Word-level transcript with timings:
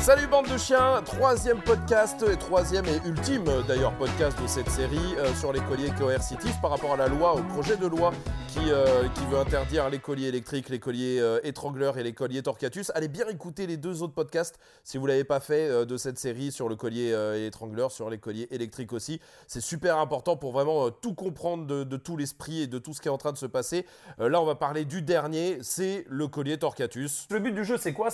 Salut 0.00 0.28
bande 0.28 0.48
de 0.50 0.56
chiens, 0.56 1.02
troisième 1.04 1.60
podcast 1.60 2.24
et 2.26 2.34
troisième 2.38 2.86
et 2.86 3.06
ultime 3.06 3.44
d'ailleurs 3.68 3.94
podcast 3.98 4.40
de 4.40 4.46
cette 4.46 4.70
série 4.70 4.96
euh, 5.18 5.34
sur 5.34 5.52
les 5.52 5.60
colliers 5.60 5.90
coercitifs 5.90 6.58
par 6.62 6.70
rapport 6.70 6.94
à 6.94 6.96
la 6.96 7.06
loi, 7.06 7.34
au 7.34 7.42
projet 7.42 7.76
de 7.76 7.86
loi 7.86 8.10
qui, 8.48 8.60
euh, 8.70 9.02
veut 9.30 9.38
interdire 9.38 9.90
les 9.90 9.98
colliers 9.98 10.28
électriques, 10.28 10.70
les 10.70 10.78
colliers 10.78 11.20
euh, 11.20 11.38
étrangleurs 11.44 11.98
et 11.98 12.02
les 12.02 12.14
colliers 12.14 12.42
torcatus. 12.42 12.90
Allez 12.94 13.08
bien 13.08 13.28
écouter 13.28 13.66
les 13.66 13.76
deux 13.76 14.02
autres 14.02 14.14
podcasts 14.14 14.58
si 14.84 14.96
vous 14.96 15.04
l'avez 15.06 15.24
pas 15.24 15.38
fait 15.38 15.84
de 15.84 15.96
cette 15.98 16.18
série 16.18 16.50
sur 16.50 16.70
le 16.70 16.76
collier 16.76 17.14
étrangleur, 17.46 17.92
sur 17.92 18.08
les 18.08 18.18
colliers 18.18 18.48
électriques 18.50 18.94
aussi. 18.94 19.20
C'est 19.48 19.60
super 19.60 19.98
important 19.98 20.34
pour 20.34 20.52
vraiment 20.52 20.90
tout 20.90 21.12
comprendre 21.14 21.66
de, 21.84 21.96
tout 21.98 22.16
l'esprit 22.16 22.62
et 22.62 22.66
de 22.66 22.78
tout 22.78 22.94
ce 22.94 23.02
qui 23.02 23.08
est 23.08 23.10
en 23.10 23.18
train 23.18 23.32
de 23.32 23.38
se 23.38 23.46
passer. 23.46 23.84
Là 24.18 24.40
on 24.40 24.46
va 24.46 24.54
parler 24.54 24.86
du 24.86 25.02
dernier, 25.02 25.58
c'est 25.60 26.06
le 26.08 26.26
collier 26.26 26.56
torcatus. 26.56 27.28
Le 27.30 27.38
but 27.38 27.52
du 27.52 27.64
jeu 27.64 27.76
c'est 27.76 27.92
quoi? 27.92 28.10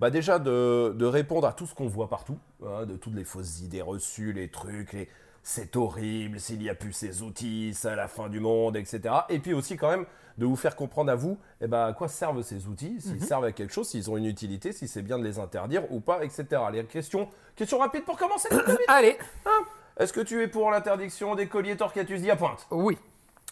Bah 0.00 0.10
déjà 0.10 0.38
de, 0.38 0.94
de 0.96 1.06
répondre 1.06 1.46
à 1.46 1.52
tout 1.52 1.66
ce 1.66 1.74
qu'on 1.74 1.88
voit 1.88 2.08
partout, 2.08 2.38
hein, 2.64 2.86
de 2.86 2.96
toutes 2.96 3.14
les 3.14 3.24
fausses 3.24 3.60
idées 3.60 3.82
reçues, 3.82 4.32
les 4.32 4.48
trucs, 4.48 4.92
les 4.92 5.08
c'est 5.46 5.76
horrible, 5.76 6.40
s'il 6.40 6.58
n'y 6.58 6.70
a 6.70 6.74
plus 6.74 6.94
ces 6.94 7.22
outils, 7.22 7.74
c'est 7.74 7.94
la 7.94 8.08
fin 8.08 8.30
du 8.30 8.40
monde, 8.40 8.76
etc. 8.76 9.14
Et 9.28 9.38
puis 9.38 9.52
aussi 9.52 9.76
quand 9.76 9.90
même 9.90 10.06
de 10.38 10.46
vous 10.46 10.56
faire 10.56 10.74
comprendre 10.74 11.12
à 11.12 11.14
vous 11.14 11.38
eh 11.60 11.66
ben, 11.66 11.84
à 11.84 11.92
quoi 11.92 12.08
servent 12.08 12.42
ces 12.42 12.66
outils, 12.66 13.00
s'ils 13.00 13.22
servent 13.22 13.44
à 13.44 13.52
quelque 13.52 13.72
chose, 13.72 13.88
s'ils 13.88 14.10
ont 14.10 14.16
une 14.16 14.24
utilité, 14.24 14.72
si 14.72 14.88
c'est 14.88 15.02
bien 15.02 15.18
de 15.18 15.22
les 15.22 15.38
interdire 15.38 15.84
ou 15.92 16.00
pas, 16.00 16.24
etc. 16.24 16.46
Les 16.72 16.82
questions, 16.84 17.28
questions 17.56 17.78
rapides 17.78 18.04
pour 18.04 18.16
commencer. 18.16 18.48
Allez, 18.88 19.18
Hein? 19.44 19.64
Est-ce 19.98 20.12
que 20.12 20.22
tu 20.22 20.42
es 20.42 20.48
pour 20.48 20.70
l'interdiction 20.70 21.34
des 21.34 21.46
colliers 21.46 21.76
torcatus 21.76 22.20
diapointe 22.20 22.66
oui. 22.70 22.98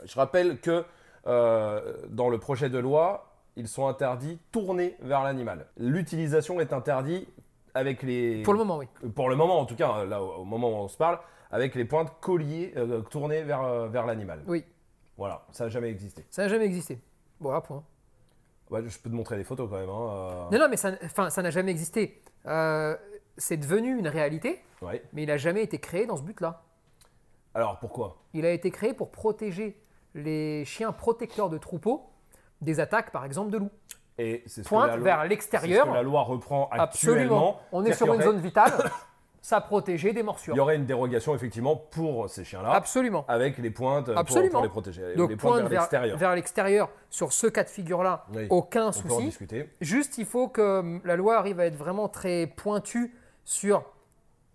Je 0.05 0.15
rappelle 0.17 0.59
que 0.59 0.85
euh, 1.27 1.95
dans 2.09 2.31
le 2.31 2.39
projet 2.39 2.71
de 2.71 2.79
loi, 2.79 3.32
ils 3.57 3.69
sont 3.69 3.87
interdits 3.87 4.39
tournés 4.51 4.97
vers 5.01 5.23
l'animal. 5.23 5.67
L'utilisation 5.77 6.61
est 6.61 6.73
interdite 6.73 7.29
avec 7.75 8.03
les. 8.03 8.43
Pour 8.43 8.55
le 8.55 8.59
moment, 8.61 8.79
oui. 8.79 8.87
Pour 9.15 9.29
le 9.31 9.37
moment, 9.37 9.59
en 9.59 9.65
tout 9.67 9.77
cas, 9.77 10.05
là, 10.05 10.23
au 10.23 10.45
moment 10.45 10.71
où 10.71 10.75
on 10.85 10.89
se 10.89 10.97
parle, 10.97 11.19
avec 11.51 11.75
les 11.75 11.85
pointes 11.85 12.13
colliers 12.21 12.73
euh, 12.77 13.01
tournées 13.03 13.43
vers, 13.43 13.63
euh, 13.63 13.89
vers 13.89 14.07
l'animal. 14.07 14.43
Oui, 14.47 14.65
Voilà, 15.19 15.45
ça 15.53 15.65
n'a 15.65 15.71
jamais 15.71 15.89
existé. 15.91 16.25
ça 16.31 16.43
n'a 16.43 16.49
jamais 16.49 16.65
existé. 16.65 16.99
Voilà, 17.41 17.61
point. 17.61 17.83
Ouais, 18.71 18.83
je 18.89 18.99
peux 18.99 19.11
te 19.11 19.15
montrer 19.15 19.37
les 19.37 19.45
photos 19.45 19.69
quand 19.69 19.77
même. 19.79 19.89
hein, 19.91 20.09
euh. 20.11 20.51
Non, 20.51 20.59
non, 20.61 20.69
mais 20.71 20.77
ça 20.79 21.43
n'a 21.43 21.51
jamais 21.51 21.71
existé. 21.71 22.23
Euh, 22.47 22.97
c'est 23.37 23.59
devenu 23.59 23.99
une 23.99 24.09
réalité, 24.09 24.63
Ouais. 24.81 25.03
mais 25.13 25.25
il 25.25 25.27
n'a 25.27 25.37
jamais 25.37 25.63
été 25.63 25.79
créé 25.79 26.07
dans 26.07 26.17
ce 26.17 26.23
but-là. 26.23 26.63
Alors 27.55 27.79
pourquoi? 27.81 28.17
Il 28.33 28.47
a 28.47 28.51
été 28.51 28.71
créé 28.71 28.95
pour 28.95 29.11
protéger 29.11 29.79
les 30.15 30.65
chiens 30.65 30.93
protecteurs 30.93 31.51
de 31.51 31.59
troupeaux 31.59 32.09
des 32.63 32.81
attaques, 32.81 33.11
par 33.13 33.25
exemple, 33.27 33.51
de 33.51 33.59
loups. 33.59 33.71
Et 34.19 34.43
c'est 34.47 34.63
ce 34.63 34.65
que 34.65 34.69
Pointe 34.69 34.89
la 34.89 34.97
loi- 34.97 35.05
vers 35.05 35.17
c'est 35.19 35.25
ce 35.25 35.29
l'extérieur. 35.31 35.87
que 35.89 35.93
la 35.95 36.03
loi 36.03 36.23
reprend 36.23 36.69
actuellement. 36.71 36.83
Absolument. 36.85 37.61
On 37.73 37.85
est 37.85 37.93
sur 37.93 38.07
une 38.07 38.13
aurait- 38.15 38.25
zone 38.25 38.39
vitale. 38.41 38.73
ça 39.45 39.61
protégeait 39.61 40.13
des 40.13 40.21
Il 40.21 40.25
morsures. 40.27 40.55
y 40.55 40.61
aurait 40.61 40.77
une 40.77 40.85
dérogation 40.87 41.35
effectivement 41.35 41.75
pour 41.75 42.31
ces 42.31 42.45
chiens-là, 42.45 42.71
Absolument. 42.75 43.25
avec 43.27 43.59
les 43.59 43.71
pointes 43.71 44.07
pour- 44.07 44.17
Absolument. 44.17 44.53
pour, 44.53 44.63
les 44.63 44.69
protéger. 44.69 45.15
Donc, 45.17 45.31
les 45.31 45.37
pointes 45.37 45.55
pointe 45.63 45.69
vers 45.69 45.81
l'extérieur. 45.81 46.17
vers 46.17 46.35
l'extérieur, 46.37 46.91
sur 47.11 47.33
ce 47.33 47.49
cas 47.49 47.65
de 47.65 47.69
figure-là, 47.69 48.25
Oui. 48.35 48.47
aucun 48.51 48.89
On 48.89 48.93
peut 48.93 48.99
en 49.11 49.17
souci. 49.17 49.25
discuter. 49.25 49.69
Juste, 49.81 50.17
il 50.19 50.27
faut 50.27 50.47
que 50.49 50.79
hum, 50.79 51.01
la 51.05 51.17
loi 51.17 51.39
arrive 51.39 51.59
à 51.59 51.67
être 51.67 51.75
vraiment 51.77 52.09
très 52.09 52.47
pointue 52.47 53.13
sur 53.45 53.83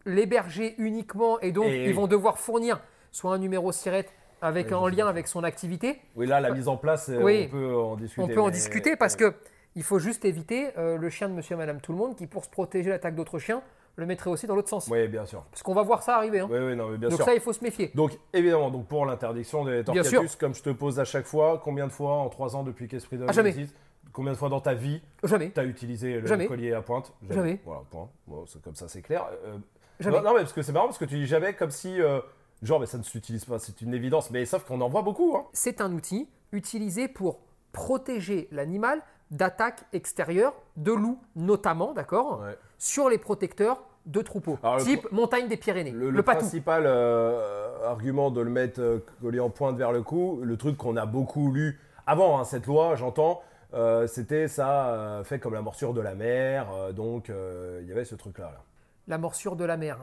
l'héberger 0.06 0.76
uniquement 0.78 1.40
et 1.42 1.52
donc 1.52 1.66
Et 1.66 1.86
ils 1.90 1.94
vont 1.96 2.08
devoir 2.08 2.38
fournir 2.38 2.80
soit 3.12 3.34
un 3.34 3.38
numéro 3.40 3.72
SIRET 3.72 4.06
avec 4.42 4.72
en 4.72 4.88
lien 4.88 5.08
avec 5.08 5.28
son 5.28 5.44
activité. 5.44 6.00
Oui, 6.16 6.28
là, 6.28 6.40
la 6.40 6.52
mise 6.52 6.68
en 6.68 6.78
place, 6.78 7.10
euh, 7.10 7.22
Oui. 7.24 7.48
on 7.52 7.58
peut 7.58 7.76
en 7.76 7.96
discuter. 7.96 8.22
On 8.24 8.28
peut 8.28 8.42
en 8.42 8.50
discuter 8.50 8.96
parce 8.96 9.16
que 9.16 9.34
il 9.76 9.84
faut 9.84 10.00
juste 10.00 10.26
éviter 10.26 10.70
euh, 10.78 10.98
le 10.98 11.10
chien 11.10 11.30
de 11.30 11.34
monsieur 11.34 11.54
et 11.56 11.58
madame 11.58 11.80
tout 11.82 11.92
le 11.92 11.98
monde 11.98 12.16
qui, 12.16 12.26
pour 12.28 12.44
se 12.46 12.50
protéger 12.50 12.86
de 12.86 12.92
l'attaque 12.92 13.16
d'autres 13.16 13.38
chiens, 13.40 13.62
le 13.96 14.06
mettrait 14.06 14.30
aussi 14.30 14.48
dans 14.48 14.56
l'autre 14.56 14.70
sens. 14.70 14.88
Oui, 14.90 15.08
bien 15.08 15.26
sûr. 15.26 15.44
Parce 15.52 15.62
qu'on 15.64 15.74
va 15.74 15.82
voir 15.84 16.04
ça 16.04 16.18
arriver. 16.18 16.40
hein. 16.40 16.48
Oui, 16.50 16.58
oui, 16.60 16.76
non, 16.76 16.90
mais 16.90 16.98
bien 16.98 17.10
donc 17.10 17.18
sûr. 17.18 17.26
ça, 17.26 17.34
il 17.34 17.42
faut 17.42 17.54
se 17.54 17.64
méfier. 17.64 17.92
Donc, 17.96 18.12
évidemment, 18.34 18.70
donc 18.70 18.88
pour 18.88 19.06
l'interdiction 19.06 19.66
des 19.66 19.84
torcatus, 19.84 20.36
comme 20.36 20.54
je 20.56 20.62
te 20.64 20.70
pose 20.70 21.00
à 21.00 21.06
chaque 21.06 21.26
fois, 21.26 21.62
combien 21.64 21.88
de 21.88 21.92
fois 21.92 22.14
en 22.18 22.30
trois 22.30 22.56
ans 22.56 22.64
depuis 22.64 22.88
qu'Esprit 22.88 23.18
Dog 23.18 23.28
Ah, 23.30 23.34
jamais. 23.34 23.50
existe? 23.50 23.76
Combien 24.14 24.32
de 24.34 24.38
fois 24.38 24.50
dans 24.50 24.62
ta 24.62 24.74
vie 24.74 25.02
Jamais. 25.24 25.52
tu 25.52 25.60
as 25.60 25.64
utilisé 25.64 26.20
le 26.22 26.26
Jamais. 26.28 26.48
collier 26.48 26.74
à 26.74 26.82
pointe? 26.82 27.14
Jamais. 27.30 27.60
Voilà, 27.66 27.82
point. 27.92 28.10
Bon, 28.26 28.46
comme 28.64 28.76
ça, 28.76 28.88
c'est 28.88 29.02
clair. 29.04 29.26
Euh, 29.46 29.58
Jamais. 30.00 30.18
Non, 30.18 30.24
non, 30.24 30.32
mais 30.34 30.40
parce 30.42 30.54
que 30.54 30.62
c'est 30.64 30.72
marrant, 30.72 30.86
parce 30.88 30.98
que 30.98 31.06
tu 31.06 31.16
dis 31.16 31.28
jamais 31.28 31.54
comme 31.54 31.70
si, 31.72 32.02
euh, 32.02 32.20
genre, 32.64 32.80
mais 32.80 32.86
ça 32.86 32.98
ne 32.98 33.04
s'utilise 33.04 33.46
pas, 33.46 33.60
c'est 33.60 33.82
une 33.82 33.94
évidence. 33.94 34.32
Mais 34.32 34.46
sauf 34.46 34.64
qu'on 34.66 34.82
en 34.82 34.90
voit 34.90 35.02
beaucoup. 35.04 35.36
Hein. 35.38 35.46
C'est 35.54 35.82
un 35.82 35.92
outil 35.94 36.28
utilisé 36.52 37.08
pour 37.08 37.40
protéger 37.72 38.48
l'animal 38.52 39.02
d'attaques 39.32 39.84
extérieures, 39.94 40.54
de 40.78 40.92
loups 40.94 41.20
notamment, 41.36 41.94
d'accord 41.94 42.40
Ouais. 42.42 42.58
sur 42.78 43.10
les 43.10 43.18
protecteurs 43.18 43.84
de 44.06 44.22
troupeaux, 44.22 44.58
Alors, 44.64 44.78
le 44.78 44.84
type 44.86 45.12
montagne 45.12 45.50
des 45.50 45.58
Pyrénées. 45.58 45.92
Le, 45.92 46.06
Le, 46.06 46.10
le 46.12 46.24
patou. 46.24 46.40
principal 46.40 46.84
euh, 46.86 47.86
argument 47.86 48.32
de 48.32 48.40
le 48.40 48.50
mettre 48.50 48.80
euh, 48.80 49.06
collé 49.22 49.42
en 49.42 49.50
pointe 49.50 49.76
vers 49.78 49.92
le 49.92 50.02
cou, 50.02 50.40
le 50.44 50.56
truc 50.56 50.78
qu'on 50.78 50.96
a 50.96 51.06
beaucoup 51.06 51.52
lu 51.52 51.78
avant 52.06 52.40
hein, 52.40 52.46
cette 52.46 52.66
loi, 52.68 52.96
j'entends, 52.96 53.42
euh, 53.74 54.08
c'était 54.08 54.48
ça 54.48 55.22
fait 55.26 55.40
comme 55.40 55.54
la 55.54 55.62
morsure 55.62 55.94
de 55.94 56.00
la 56.00 56.16
mer, 56.16 56.68
donc 56.94 57.28
il 57.28 57.86
y 57.86 57.92
avait 57.92 58.06
ce 58.06 58.16
truc-là. 58.16 58.46
Là. 58.46 58.62
La 59.10 59.18
morsure 59.18 59.58
de 59.58 59.66
la 59.66 59.76
mer. 59.76 59.98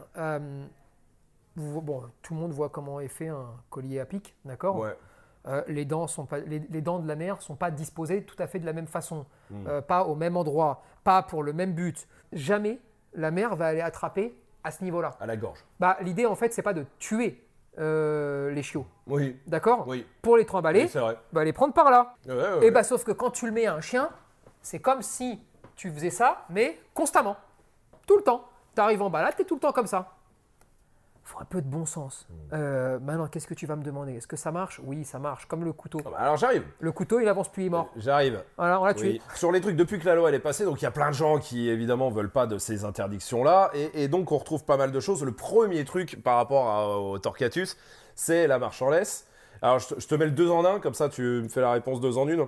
Vous- 1.56 1.80
bon, 1.80 2.02
tout 2.22 2.34
le 2.34 2.40
monde 2.40 2.52
voit 2.52 2.68
comment 2.68 3.00
est 3.00 3.08
fait 3.08 3.28
un 3.28 3.46
collier 3.70 4.00
à 4.00 4.06
pic, 4.06 4.34
d'accord? 4.44 4.76
Ouais. 4.78 4.96
Euh, 5.46 5.62
les, 5.68 5.84
dents 5.84 6.06
sont 6.06 6.24
pas, 6.24 6.38
les, 6.38 6.58
les 6.70 6.80
dents 6.80 6.98
de 6.98 7.06
la 7.06 7.16
mer 7.16 7.42
sont 7.42 7.54
pas 7.54 7.70
disposées 7.70 8.24
tout 8.24 8.36
à 8.38 8.46
fait 8.46 8.58
de 8.58 8.66
la 8.66 8.72
même 8.72 8.86
façon, 8.86 9.26
Hmm. 9.50 9.66
euh, 9.68 9.80
pas 9.82 10.04
au 10.04 10.14
même 10.14 10.36
endroit, 10.38 10.82
pas 11.04 11.22
pour 11.22 11.42
le 11.42 11.52
même 11.52 11.74
but. 11.74 12.08
Jamais 12.32 12.80
la 13.12 13.30
mer 13.30 13.54
va 13.54 13.66
aller 13.66 13.82
attraper 13.82 14.34
à 14.64 14.70
ce 14.70 14.82
niveau-là. 14.82 15.10
À 15.20 15.26
la 15.26 15.36
gorge. 15.36 15.62
Bah, 15.78 15.98
L'idée, 16.00 16.24
en 16.24 16.34
fait, 16.34 16.52
c'est 16.54 16.62
pas 16.62 16.72
de 16.72 16.86
tuer 16.98 17.46
euh, 17.78 18.50
les 18.52 18.62
chiots, 18.62 18.86
Oui, 19.06 19.38
d'accord? 19.46 19.86
Oui, 19.86 20.06
Pour 20.22 20.36
les 20.38 20.46
trimballer, 20.46 20.82
oui, 20.84 20.88
c'est 20.88 20.98
vrai. 21.00 21.18
bah, 21.32 21.44
les 21.44 21.52
prendre 21.52 21.74
par 21.74 21.90
là. 21.90 22.14
Ouais, 22.26 22.34
ouais, 22.34 22.66
Et 22.66 22.70
bah, 22.70 22.82
sauf 22.82 23.04
que 23.04 23.12
quand 23.12 23.30
tu 23.30 23.44
le 23.46 23.52
mets 23.52 23.66
à 23.66 23.74
un 23.74 23.80
chien, 23.82 24.08
c'est 24.62 24.78
comme 24.78 25.02
si 25.02 25.40
tu 25.76 25.90
faisais 25.92 26.10
ça, 26.10 26.46
mais 26.48 26.80
constamment, 26.94 27.36
tout 28.06 28.16
le 28.16 28.22
temps. 28.22 28.44
Tu 28.74 28.80
arrives 28.80 29.02
en 29.02 29.10
balade, 29.10 29.34
tu 29.36 29.42
es 29.42 29.44
tout 29.44 29.54
le 29.56 29.60
temps 29.60 29.72
comme 29.72 29.86
ça. 29.88 30.12
Faut 31.24 31.40
un 31.40 31.44
peu 31.46 31.62
de 31.62 31.66
bon 31.66 31.86
sens. 31.86 32.26
Hmm. 32.28 32.34
Euh, 32.52 32.98
maintenant, 33.00 33.26
qu'est-ce 33.26 33.46
que 33.46 33.54
tu 33.54 33.66
vas 33.66 33.76
me 33.76 33.82
demander? 33.82 34.12
Est-ce 34.14 34.26
que 34.26 34.36
ça 34.36 34.52
marche? 34.52 34.80
Oui, 34.84 35.04
ça 35.04 35.18
marche, 35.18 35.46
comme 35.46 35.64
le 35.64 35.72
couteau. 35.72 35.98
Ah 36.04 36.10
bah, 36.10 36.16
alors 36.18 36.36
j'arrive, 36.36 36.64
Le 36.80 36.92
couteau, 36.92 37.18
il 37.20 37.28
avance 37.28 37.50
plus, 37.50 37.64
il 37.64 37.66
est 37.66 37.70
mort. 37.70 37.88
j'arrive. 37.96 38.42
Voilà, 38.56 38.80
on 38.80 38.84
l'a 38.84 38.94
tué. 38.94 39.08
Oui. 39.08 39.22
Sur 39.34 39.50
les 39.50 39.60
trucs, 39.60 39.76
depuis 39.76 39.98
que 39.98 40.04
la 40.06 40.14
loi 40.14 40.28
elle 40.28 40.34
est 40.34 40.38
passée, 40.40 40.64
donc 40.64 40.80
il 40.82 40.84
y 40.84 40.88
a 40.88 40.90
plein 40.90 41.08
de 41.08 41.14
gens 41.14 41.38
qui 41.38 41.68
évidemment 41.68 42.10
veulent 42.10 42.30
pas 42.30 42.46
de 42.46 42.58
ces 42.58 42.84
interdictions-là, 42.84 43.70
et, 43.74 44.04
et 44.04 44.08
donc 44.08 44.30
on 44.32 44.38
retrouve 44.38 44.64
pas 44.64 44.76
mal 44.76 44.92
de 44.92 45.00
choses. 45.00 45.24
Le 45.24 45.32
premier 45.32 45.84
truc 45.84 46.22
par 46.22 46.36
rapport 46.36 46.68
à- 46.68 46.98
au 47.00 47.18
Torquatus, 47.18 47.76
c'est 48.14 48.46
la 48.46 48.58
marche 48.58 48.80
en 48.82 48.90
laisse. 48.90 49.26
Alors 49.62 49.78
je 49.78 49.94
te, 49.94 50.00
je 50.00 50.06
te 50.06 50.14
mets 50.14 50.26
le 50.26 50.30
deux 50.32 50.50
en 50.50 50.64
un, 50.64 50.78
comme 50.78 50.94
ça 50.94 51.08
tu 51.08 51.22
me 51.22 51.48
fais 51.48 51.60
la 51.62 51.72
réponse 51.72 52.00
deux 52.00 52.18
en 52.18 52.28
une. 52.28 52.46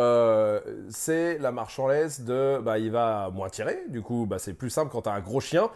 Euh, 0.00 0.60
c'est 0.88 1.38
la 1.38 1.52
marche 1.52 1.78
en 1.78 1.86
laisse 1.86 2.22
de, 2.22 2.58
bah 2.60 2.78
il 2.78 2.90
va 2.90 3.30
moins 3.30 3.48
tirer, 3.48 3.84
du 3.88 4.02
coup 4.02 4.26
bah, 4.28 4.38
c'est 4.40 4.54
plus 4.54 4.70
simple 4.70 4.90
quand 4.90 5.02
t'as 5.02 5.12
un 5.12 5.20
gros 5.20 5.40
chien. 5.40 5.68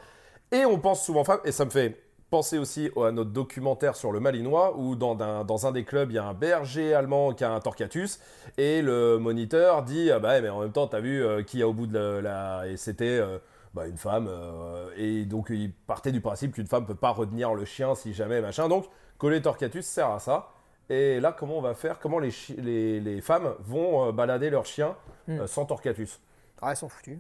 Et 0.53 0.65
on 0.65 0.79
pense 0.79 1.05
souvent, 1.05 1.21
enfin, 1.21 1.41
et 1.45 1.53
ça 1.53 1.65
me 1.65 1.71
fait 1.71 2.01
penser 2.31 2.59
aussi 2.59 2.91
à 2.97 3.11
notre 3.11 3.31
documentaire 3.31 3.97
sur 3.97 4.13
le 4.13 4.21
Malinois, 4.21 4.77
où 4.77 4.97
dans 4.97 5.19
un, 5.21 5.45
dans 5.45 5.67
un 5.67 5.73
des 5.73 5.85
clubs, 5.85 6.11
il 6.11 6.15
y 6.15 6.19
a 6.19 6.25
un 6.25 6.35
berger 6.35 6.95
allemand 6.95 7.33
qui 7.33 7.45
a 7.45 7.51
un 7.53 7.61
Torquatus, 7.61 8.21
et 8.59 8.83
le 8.83 9.19
moniteur 9.19 9.83
dit 9.83 10.11
ah 10.11 10.19
bah 10.19 10.41
mais 10.41 10.49
en 10.51 10.61
même 10.61 10.73
temps 10.73 10.87
t'as 10.87 11.01
vu 11.01 11.23
euh, 11.25 11.43
qui 11.43 11.63
a 11.63 11.69
au 11.69 11.73
bout 11.73 11.87
de 11.87 11.99
la, 11.99 12.21
la- 12.21 12.67
et 12.69 12.77
c'était 12.77 13.19
euh, 13.19 13.39
bah, 13.73 13.87
une 13.87 13.97
femme 13.97 14.29
euh, 14.29 14.91
et 14.97 15.25
donc 15.25 15.47
il 15.51 15.73
partait 15.73 16.13
du 16.13 16.21
principe 16.21 16.53
qu'une 16.53 16.67
femme 16.67 16.85
peut 16.85 16.95
pas 16.95 17.11
retenir 17.13 17.55
le 17.55 17.65
chien 17.65 17.95
si 17.95 18.13
jamais 18.13 18.43
machin. 18.43 18.69
Donc 18.69 18.87
coller 19.17 19.41
torcatus 19.41 19.87
sert 19.87 20.11
à 20.11 20.19
ça. 20.19 20.51
Et 20.91 21.21
là 21.21 21.33
comment 21.33 21.59
on 21.59 21.63
va 21.63 21.75
faire? 21.75 21.99
Comment 21.99 22.19
les, 22.19 22.31
les, 22.59 23.01
les 23.01 23.21
femmes 23.23 23.55
vont 23.61 24.09
euh, 24.09 24.13
balader 24.13 24.51
leur 24.51 24.67
chien 24.67 24.97
euh, 25.31 25.47
sans 25.47 25.65
torcatus? 25.65 26.21
Ah, 26.61 26.73
ils 26.73 26.77
sont 26.77 26.89
foutus. 26.91 27.19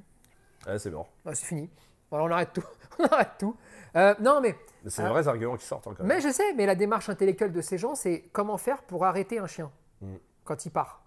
ouais, 0.67 0.79
c'est 0.79 0.91
bon 0.91 1.07
Ah, 1.25 1.35
c'est 1.35 1.47
fini. 1.47 1.71
Voilà, 2.11 2.25
on 2.25 2.31
arrête 2.31 2.53
tout. 2.53 2.65
on 2.99 3.05
arrête 3.05 3.33
tout. 3.39 3.57
Euh, 3.97 4.15
non, 4.21 4.41
mais, 4.41 4.57
Mais 4.85 4.91
c'est 4.91 5.03
des 5.03 5.09
vrais 5.09 5.29
arguments 5.29 5.57
qui 5.57 5.67
sortent 5.67 5.87
même. 5.87 5.97
mais 6.07 6.21
je 6.21 6.29
sais, 6.31 6.53
mais 6.55 6.67
la 6.67 6.75
démarche 6.75 7.09
intellectuelle 7.09 7.53
de 7.53 7.61
ces 7.61 7.79
gens, 7.79 7.95
c'est 7.95 8.29
comment 8.33 8.59
faire 8.59 8.83
pour 8.83 9.05
arrêter 9.05 9.39
un 9.39 9.47
chien 9.47 9.71
Mm. 10.01 10.15
quand 10.45 10.65
il 10.65 10.71
part. 10.71 11.03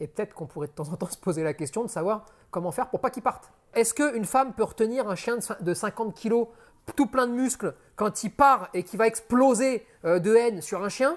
Et 0.00 0.06
peut-être 0.06 0.34
qu'on 0.34 0.46
pourrait 0.46 0.68
de 0.68 0.72
temps 0.72 0.88
en 0.90 0.96
temps 0.96 1.08
se 1.08 1.18
poser 1.18 1.42
la 1.42 1.52
question 1.54 1.82
de 1.82 1.88
savoir 1.88 2.26
comment 2.50 2.70
faire 2.70 2.88
pour 2.90 3.00
pas 3.00 3.10
qu'il 3.10 3.22
parte. 3.24 3.52
Est-ce 3.74 3.92
qu'une 3.94 4.24
femme 4.24 4.52
peut 4.52 4.62
retenir 4.62 5.08
un 5.08 5.16
chien 5.16 5.38
de 5.60 5.74
50 5.74 6.14
kilos, 6.14 6.46
tout 6.94 7.06
plein 7.06 7.26
de 7.26 7.32
muscles, 7.32 7.74
quand 7.96 8.22
il 8.22 8.30
part 8.30 8.68
et 8.74 8.84
qu'il 8.84 8.98
va 9.00 9.06
exploser 9.08 9.84
euh, 10.04 10.20
de 10.20 10.34
haine 10.36 10.60
sur 10.62 10.84
un 10.84 10.88
chien? 10.88 11.16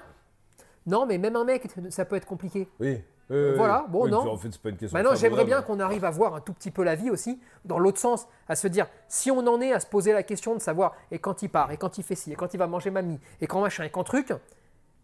Non, 0.86 1.06
mais 1.06 1.18
même 1.18 1.36
un 1.36 1.44
mec, 1.44 1.68
ça 1.90 2.04
peut 2.04 2.16
être 2.16 2.26
compliqué. 2.26 2.68
oui 2.80 3.02
Euh, 3.30 3.54
Voilà, 3.56 3.84
bon, 3.88 4.04
oui, 4.04 4.10
non. 4.10 4.26
En 4.26 4.36
fait, 4.36 4.48
c'est 4.50 4.60
pas 4.60 4.70
une 4.70 4.76
question. 4.76 4.96
Maintenant, 4.96 5.14
j'aimerais 5.14 5.44
bien 5.44 5.62
qu'on 5.62 5.80
arrive 5.80 6.04
à 6.04 6.10
voir 6.10 6.34
un 6.34 6.40
tout 6.40 6.52
petit 6.52 6.70
peu 6.70 6.82
la 6.82 6.94
vie 6.94 7.10
aussi, 7.10 7.40
dans 7.64 7.78
l'autre 7.78 7.98
sens, 7.98 8.26
à 8.48 8.56
se 8.56 8.68
dire, 8.68 8.86
si 9.08 9.30
on 9.30 9.46
en 9.46 9.60
est 9.60 9.72
à 9.72 9.80
se 9.80 9.86
poser 9.86 10.12
la 10.12 10.22
question 10.22 10.54
de 10.54 10.60
savoir, 10.60 10.94
et 11.10 11.18
quand 11.18 11.42
il 11.42 11.48
part, 11.48 11.70
et 11.70 11.76
quand 11.76 11.98
il 11.98 12.04
fait 12.04 12.14
ci, 12.14 12.32
et 12.32 12.36
quand 12.36 12.54
il 12.54 12.56
va 12.56 12.66
manger 12.66 12.90
mamie, 12.90 13.20
et 13.40 13.46
quand 13.46 13.60
machin, 13.60 13.84
et 13.84 13.90
quand 13.90 14.04
truc, 14.04 14.32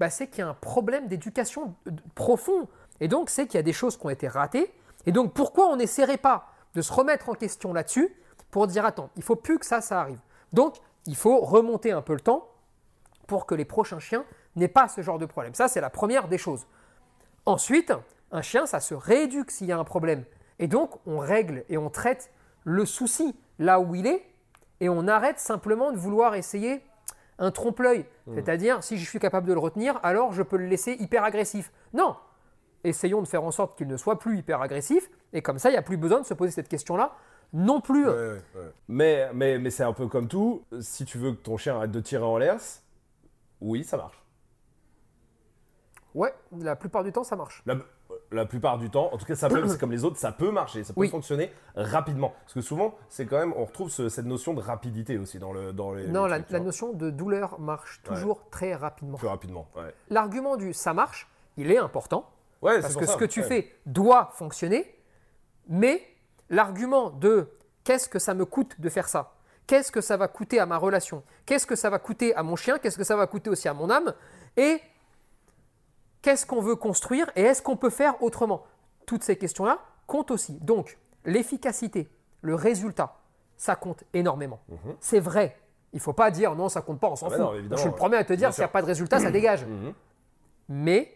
bah, 0.00 0.11
c'est 0.11 0.29
qu'il 0.29 0.41
y 0.41 0.43
a 0.43 0.49
un 0.49 0.55
problème 0.55 1.06
d'éducation 1.06 1.75
profond. 2.15 2.69
Et 3.00 3.09
donc, 3.09 3.31
c'est 3.31 3.47
qu'il 3.47 3.56
y 3.56 3.61
a 3.61 3.62
des 3.62 3.73
choses 3.73 3.97
qui 3.97 4.06
ont 4.06 4.11
été 4.11 4.29
ratées. 4.29 4.73
Et 5.06 5.12
donc, 5.12 5.35
pourquoi 5.35 5.69
on 5.69 5.77
n'essaierait 5.77 6.17
pas 6.17 6.49
de 6.75 6.82
se 6.82 6.93
remettre 6.93 7.29
en 7.29 7.35
question 7.35 7.73
là-dessus 7.73 8.15
pour 8.50 8.67
dire, 8.67 8.85
attends, 8.85 9.11
il 9.17 9.23
faut 9.23 9.37
plus 9.37 9.59
que 9.59 9.67
ça, 9.67 9.81
ça 9.81 10.00
arrive. 10.00 10.19
Donc, 10.53 10.77
il 11.06 11.17
faut 11.17 11.41
remonter 11.41 11.93
un 11.93 12.03
peu 12.03 12.15
le 12.15 12.20
temps 12.20 12.49
pour 13.27 13.47
que 13.47 13.55
les 13.55 13.65
prochains 13.65 13.99
chiens 13.99 14.25
n'aient 14.56 14.69
pas 14.69 14.88
ce 14.88 15.03
genre 15.03 15.19
de 15.19 15.27
problème. 15.27 15.55
Ça, 15.55 15.69
c'est 15.69 15.81
la 15.81 15.91
première 15.91 16.29
des 16.29 16.38
choses. 16.38 16.67
Ensuite, 17.47 17.93
un 18.35 18.43
chien, 18.43 18.67
ça 18.67 18.81
se 18.81 18.95
rééduque 18.95 19.53
s'il 19.53 19.69
y 19.69 19.73
a 19.73 19.79
un 19.79 19.85
problème. 19.85 20.25
Et 20.59 20.67
donc, 20.67 20.99
on 21.07 21.19
règle 21.19 21.65
et 21.69 21.79
on 21.79 21.89
traite 21.89 22.33
le 22.65 22.85
souci 22.85 23.35
là 23.61 23.79
où 23.79 23.95
il 23.95 24.07
est, 24.07 24.27
et 24.81 24.89
on 24.89 25.07
arrête 25.07 25.39
simplement 25.39 25.93
de 25.93 25.97
vouloir 25.97 26.35
essayer 26.35 26.83
un 27.39 27.53
trompe-l'œil. 27.53 28.07
C'est-à-dire, 28.35 28.83
si 28.83 28.99
je 28.99 29.09
suis 29.09 29.21
capable 29.21 29.47
de 29.47 29.53
le 29.53 29.59
retenir, 29.59 30.01
alors 30.03 30.33
je 30.33 30.43
peux 30.43 30.57
le 30.57 30.67
laisser 30.67 30.93
hyper 30.95 31.23
agressif. 31.25 31.73
Non 31.93 32.17
Essayons 32.83 33.23
de 33.23 33.29
faire 33.29 33.45
en 33.45 33.51
sorte 33.51 33.79
qu'il 33.79 33.87
ne 33.87 33.97
soit 33.97 34.19
plus 34.19 34.39
hyper 34.39 34.61
agressif, 34.61 35.11
et 35.33 35.41
comme 35.41 35.59
ça, 35.59 35.71
il 35.71 35.73
n'y 35.73 35.79
a 35.79 35.83
plus 35.83 35.97
besoin 35.97 36.21
de 36.21 36.27
se 36.27 36.35
poser 36.35 36.51
cette 36.51 36.69
question-là 36.69 37.13
non 37.53 37.81
plus. 37.81 38.07
Ouais, 38.07 38.13
ouais, 38.13 38.43
ouais. 38.57 38.73
Mais, 38.89 39.31
mais, 39.33 39.59
mais 39.59 39.71
c'est 39.71 39.85
un 39.85 39.93
peu 39.93 40.09
comme 40.09 40.27
tout. 40.27 40.65
Si 40.81 41.05
tu 41.05 41.19
veux 41.19 41.33
que 41.33 41.41
ton 41.41 41.57
chien 41.57 41.77
arrête 41.77 41.93
de 41.93 42.01
tirer 42.01 42.25
en 42.25 42.37
l'air, 42.37 42.59
oui, 43.61 43.85
ça 43.85 43.97
marche. 43.97 44.21
Ouais, 46.15 46.35
la 46.59 46.77
plupart 46.77 47.05
du 47.05 47.13
temps, 47.13 47.25
ça 47.25 47.37
marche. 47.37 47.63
La, 47.67 47.77
la 48.32 48.47
plupart 48.47 48.79
du 48.79 48.91
temps, 48.91 49.11
en 49.12 49.17
tout 49.19 49.26
cas, 49.26 49.35
ça 49.35 49.49
peut, 49.49 49.67
c'est 49.69 49.79
comme 49.79 49.93
les 49.93 50.05
autres, 50.05 50.17
ça 50.17 50.32
peut 50.32 50.50
marcher, 50.50 50.82
ça 50.85 50.93
peut 50.93 51.00
Oui. 51.03 51.09
fonctionner 51.09 51.53
rapidement. 51.76 52.32
Parce 52.43 52.55
que 52.55 52.61
souvent, 52.61 52.94
c'est 53.09 53.26
quand 53.26 53.38
même, 53.38 53.53
on 53.56 53.65
retrouve 53.65 53.91
ce- 53.91 54.09
cette 54.09 54.26
notion 54.26 54.55
de 54.55 54.61
rapidité 54.61 55.19
aussi 55.19 55.38
dans, 55.38 55.53
le, 55.53 55.73
dans 55.73 55.93
les. 55.93 56.09
Non, 56.09 56.25
les 56.25 56.31
la, 56.31 56.41
trucs, 56.41 56.62
notion 56.62 56.93
de 56.93 57.11
douleur 57.11 57.61
marche 57.61 58.00
toujours 58.03 58.49
très 58.50 58.75
rapidement. 58.75 59.19
Plus 59.19 59.29
rapidement, 59.29 59.69
ouais. 59.76 59.94
L'argument 60.11 60.56
du 60.56 60.73
ça 60.73 60.94
marche, 60.94 61.29
il 61.56 61.71
est 61.71 61.79
important, 61.79 62.29
Ouais, 62.62 62.81
parce 62.81 62.97
que 62.97 63.06
ce 63.06 63.17
que 63.17 63.25
tu 63.26 63.43
fais 63.43 63.71
doit 63.87 64.31
fonctionner, 64.35 64.94
mais 65.69 66.03
l'argument 66.50 67.11
de 67.11 67.49
qu'est-ce 67.85 68.09
que 68.09 68.19
ça 68.19 68.35
me 68.35 68.44
coûte 68.44 68.81
de 68.81 68.88
faire 68.88 69.09
ça? 69.09 69.32
Qu'est-ce 69.67 69.91
que 69.93 70.00
ça 70.00 70.17
va 70.17 70.29
coûter 70.29 70.59
à 70.59 70.67
ma 70.67 70.77
relation? 70.77 71.23
Qu'est-ce 71.47 71.67
que 71.67 71.77
ça 71.77 71.88
va 71.91 71.99
coûter 71.99 72.35
à 72.35 72.43
mon 72.43 72.56
chien? 72.56 72.79
Qu'est-ce 72.79 72.99
que 72.99 73.05
ça 73.05 73.17
va 73.17 73.27
coûter 73.27 73.49
aussi 73.50 73.69
à 73.69 73.75
mon 73.75 73.88
âme? 73.91 74.12
Et 74.56 74.81
qu'est-ce 76.25 76.47
qu'on 76.47 76.62
veut 76.62 76.75
construire 76.76 77.31
Et 77.37 77.43
est-ce 77.43 77.61
qu'on 77.61 77.76
peut 77.76 77.91
faire 77.91 78.21
autrement 78.23 78.65
Toutes 79.06 79.23
ces 79.23 79.37
questions-là 79.37 79.79
comptent 80.06 80.31
aussi. 80.31 80.55
Donc, 80.61 80.99
l'efficacité, 81.26 82.09
le 82.41 82.55
résultat, 82.55 83.19
ça 83.59 83.76
compte 83.76 84.05
énormément. 84.15 84.61
C'est 85.00 85.21
vrai. 85.21 85.59
Il 85.93 85.97
ne 85.97 86.00
faut 86.03 86.15
pas 86.15 86.31
dire 86.31 86.55
non, 86.56 86.69
ça 86.71 86.81
compte 86.81 86.99
pas, 86.99 87.09
on 87.09 87.17
s'en 87.17 87.29
Mhm. 87.29 87.35
Ah 87.35 87.38
bah 87.38 87.44
fout. 87.53 87.62
non, 87.71 87.76
Je 87.76 87.81
suis 87.81 87.88
le 87.91 87.94
premier 87.94 88.17
à 88.17 88.25
te 88.25 88.32
dire, 88.32 88.53
s'il 88.55 88.62
n'y 88.62 88.65
a 88.65 88.69
pas 88.69 88.81
de 88.82 88.87
résultat, 88.87 89.21
ça 89.21 89.31
dégage. 89.38 89.67
Mhm. 89.67 89.93
Mais 90.71 91.15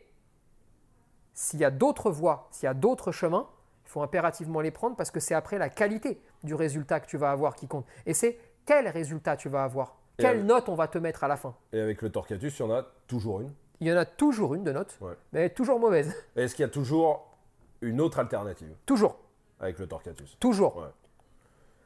s'il 1.33 1.61
y 1.61 1.65
a 1.65 1.71
d'autres 1.71 2.11
voies, 2.11 2.49
s'il 2.51 2.65
y 2.67 2.69
a 2.69 2.75
d'autres 2.75 3.11
chemins, 3.13 3.49
il 3.87 3.89
faut 3.91 4.03
impérativement 4.03 4.61
les 4.61 4.71
prendre 4.71 4.95
parce 4.95 5.11
que 5.11 5.21
c'est 5.21 5.35
après 5.35 5.57
la 5.59 5.71
qualité 5.71 6.21
du 6.45 6.55
résultat 6.55 7.01
que 7.01 7.07
tu 7.07 7.17
vas 7.17 7.31
avoir 7.31 7.55
qui 7.57 7.67
compte. 7.67 7.87
Et 8.05 8.13
c'est 8.13 8.39
quel 8.67 8.89
résultat 8.89 9.37
tu 9.37 9.49
vas 9.49 9.65
avoir, 9.65 9.97
Et 10.19 10.23
quelle 10.23 10.37
avec- 10.37 10.45
note 10.45 10.69
on 10.69 10.75
va 10.75 10.87
te 10.89 10.99
mettre 10.99 11.25
à 11.25 11.29
la 11.29 11.37
fin? 11.37 11.55
Et 11.73 11.81
avec 11.81 12.03
le 12.03 12.11
Torquatus, 12.11 12.59
il 12.59 12.63
y 12.63 12.65
en 12.65 12.71
a 12.73 12.85
toujours 13.07 13.41
une. 13.41 13.53
Il 13.81 13.87
y 13.87 13.93
en 13.93 13.97
a 13.97 14.05
toujours 14.05 14.55
une 14.55 14.65
de 14.65 14.73
note, 14.73 14.97
Ouais. 15.01 15.15
mais 15.33 15.51
toujours 15.51 15.79
mauvaise. 15.79 16.15
Est-ce 16.37 16.55
qu'il 16.55 16.63
y 16.65 16.67
a 16.67 16.71
toujours 16.71 17.27
une 17.81 18.01
autre 18.01 18.19
alternative 18.19 18.75
toujours, 18.87 19.17
avec 19.61 19.79
le 19.79 19.87
Torquatus 19.87 20.37
toujours. 20.41 20.77
Ouais. 20.77 20.89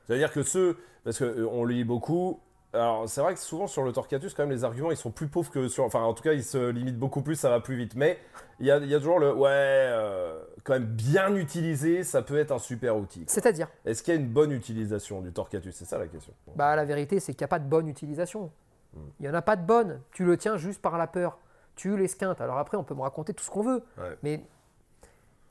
C'est-à-dire 0.06 0.32
que 0.32 0.42
ceux, 0.42 0.78
parce 1.04 1.18
qu'on 1.18 1.64
lit 1.64 1.84
beaucoup, 1.84 2.40
alors 2.72 3.06
c'est 3.08 3.20
vrai 3.20 3.34
que 3.34 3.40
souvent 3.40 3.66
sur 3.66 3.82
le 3.82 3.92
Torquatus, 3.92 4.32
quand 4.34 4.42
même, 4.44 4.50
les 4.52 4.64
arguments, 4.64 4.90
ils 4.90 4.96
sont 4.96 5.10
plus 5.10 5.28
pauvres 5.28 5.50
que 5.50 5.68
sur... 5.68 5.84
Enfin, 5.84 6.00
en 6.02 6.14
tout 6.14 6.22
cas, 6.22 6.32
ils 6.32 6.42
se 6.44 6.70
limitent 6.70 6.98
beaucoup 6.98 7.20
plus, 7.22 7.34
ça 7.36 7.50
va 7.50 7.60
plus 7.60 7.76
vite. 7.76 7.94
Mais 7.94 8.18
il 8.58 8.66
y 8.66 8.70
a, 8.70 8.78
il 8.78 8.86
y 8.88 8.94
a 8.94 8.98
toujours 8.98 9.18
le... 9.18 9.32
Ouais, 9.34 9.50
euh, 9.50 10.42
quand 10.64 10.72
même 10.72 10.86
bien 10.86 11.34
utilisé, 11.36 12.02
ça 12.02 12.22
peut 12.22 12.38
être 12.38 12.50
un 12.52 12.58
super 12.58 12.96
outil. 12.96 13.24
C'est-à-dire, 13.28 13.68
Est-ce 13.84 14.02
qu'il 14.02 14.14
y 14.14 14.16
a 14.16 14.20
une 14.20 14.28
bonne 14.28 14.52
utilisation 14.52 15.20
du 15.20 15.30
Torquatus 15.32 15.74
C'est 15.74 15.84
ça 15.84 15.98
la 15.98 16.06
question. 16.06 16.32
bah, 16.56 16.74
la 16.74 16.84
vérité, 16.86 17.20
c'est 17.20 17.32
qu'il 17.34 17.42
n'y 17.42 17.46
a 17.46 17.48
pas 17.48 17.58
de 17.58 17.68
bonne 17.68 17.86
utilisation. 17.88 18.50
Hmm. 18.94 19.00
Il 19.20 19.24
n'y 19.24 19.28
en 19.28 19.34
a 19.34 19.42
pas 19.42 19.56
de 19.56 19.66
bonne. 19.66 20.00
Tu 20.12 20.24
le 20.24 20.36
tiens 20.38 20.56
juste 20.56 20.80
par 20.80 20.96
la 20.96 21.06
peur. 21.06 21.38
Tu 21.74 21.96
l'esquintes. 21.96 22.40
Alors 22.40 22.58
après, 22.58 22.76
on 22.76 22.84
peut 22.84 22.94
me 22.94 23.02
raconter 23.02 23.32
tout 23.34 23.42
ce 23.44 23.50
qu'on 23.50 23.62
veut. 23.62 23.82
Ouais. 23.98 24.16
Mais 24.22 24.44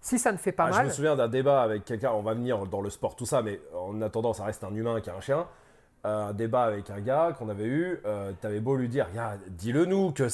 si 0.01 0.19
ça 0.19 0.31
ne 0.31 0.37
fait 0.37 0.51
pas 0.51 0.65
Ah, 0.65 0.71
je 0.71 0.77
mal, 0.77 0.85
me 0.87 0.91
souviens 0.91 1.15
d'un 1.15 1.27
débat 1.27 1.61
avec 1.61 1.85
quelqu'un, 1.85 2.11
on 2.11 2.21
va 2.21 2.33
venir 2.33 2.65
dans 2.67 2.81
le 2.81 2.89
sport, 2.89 3.15
tout 3.15 3.25
ça, 3.25 3.41
mais 3.41 3.59
en 3.75 4.01
attendant, 4.01 4.33
ça 4.33 4.43
reste 4.43 4.63
un 4.63 4.73
humain 4.73 5.01
qui 5.01 5.09
a 5.09 5.15
un 5.15 5.21
chien. 5.21 5.47
Euh, 6.05 6.29
un 6.29 6.33
débat 6.33 6.63
avec 6.63 6.89
un 6.89 6.99
gars 6.99 7.35
qu'on 7.37 7.49
avait 7.49 7.65
eu, 7.67 7.99
euh, 8.05 8.31
t'avais 8.41 8.59
beau 8.59 8.75
lui 8.75 8.89
dire, 8.89 9.07
dis-le 9.49 9.85
nous, 9.85 10.11
que 10.11 10.27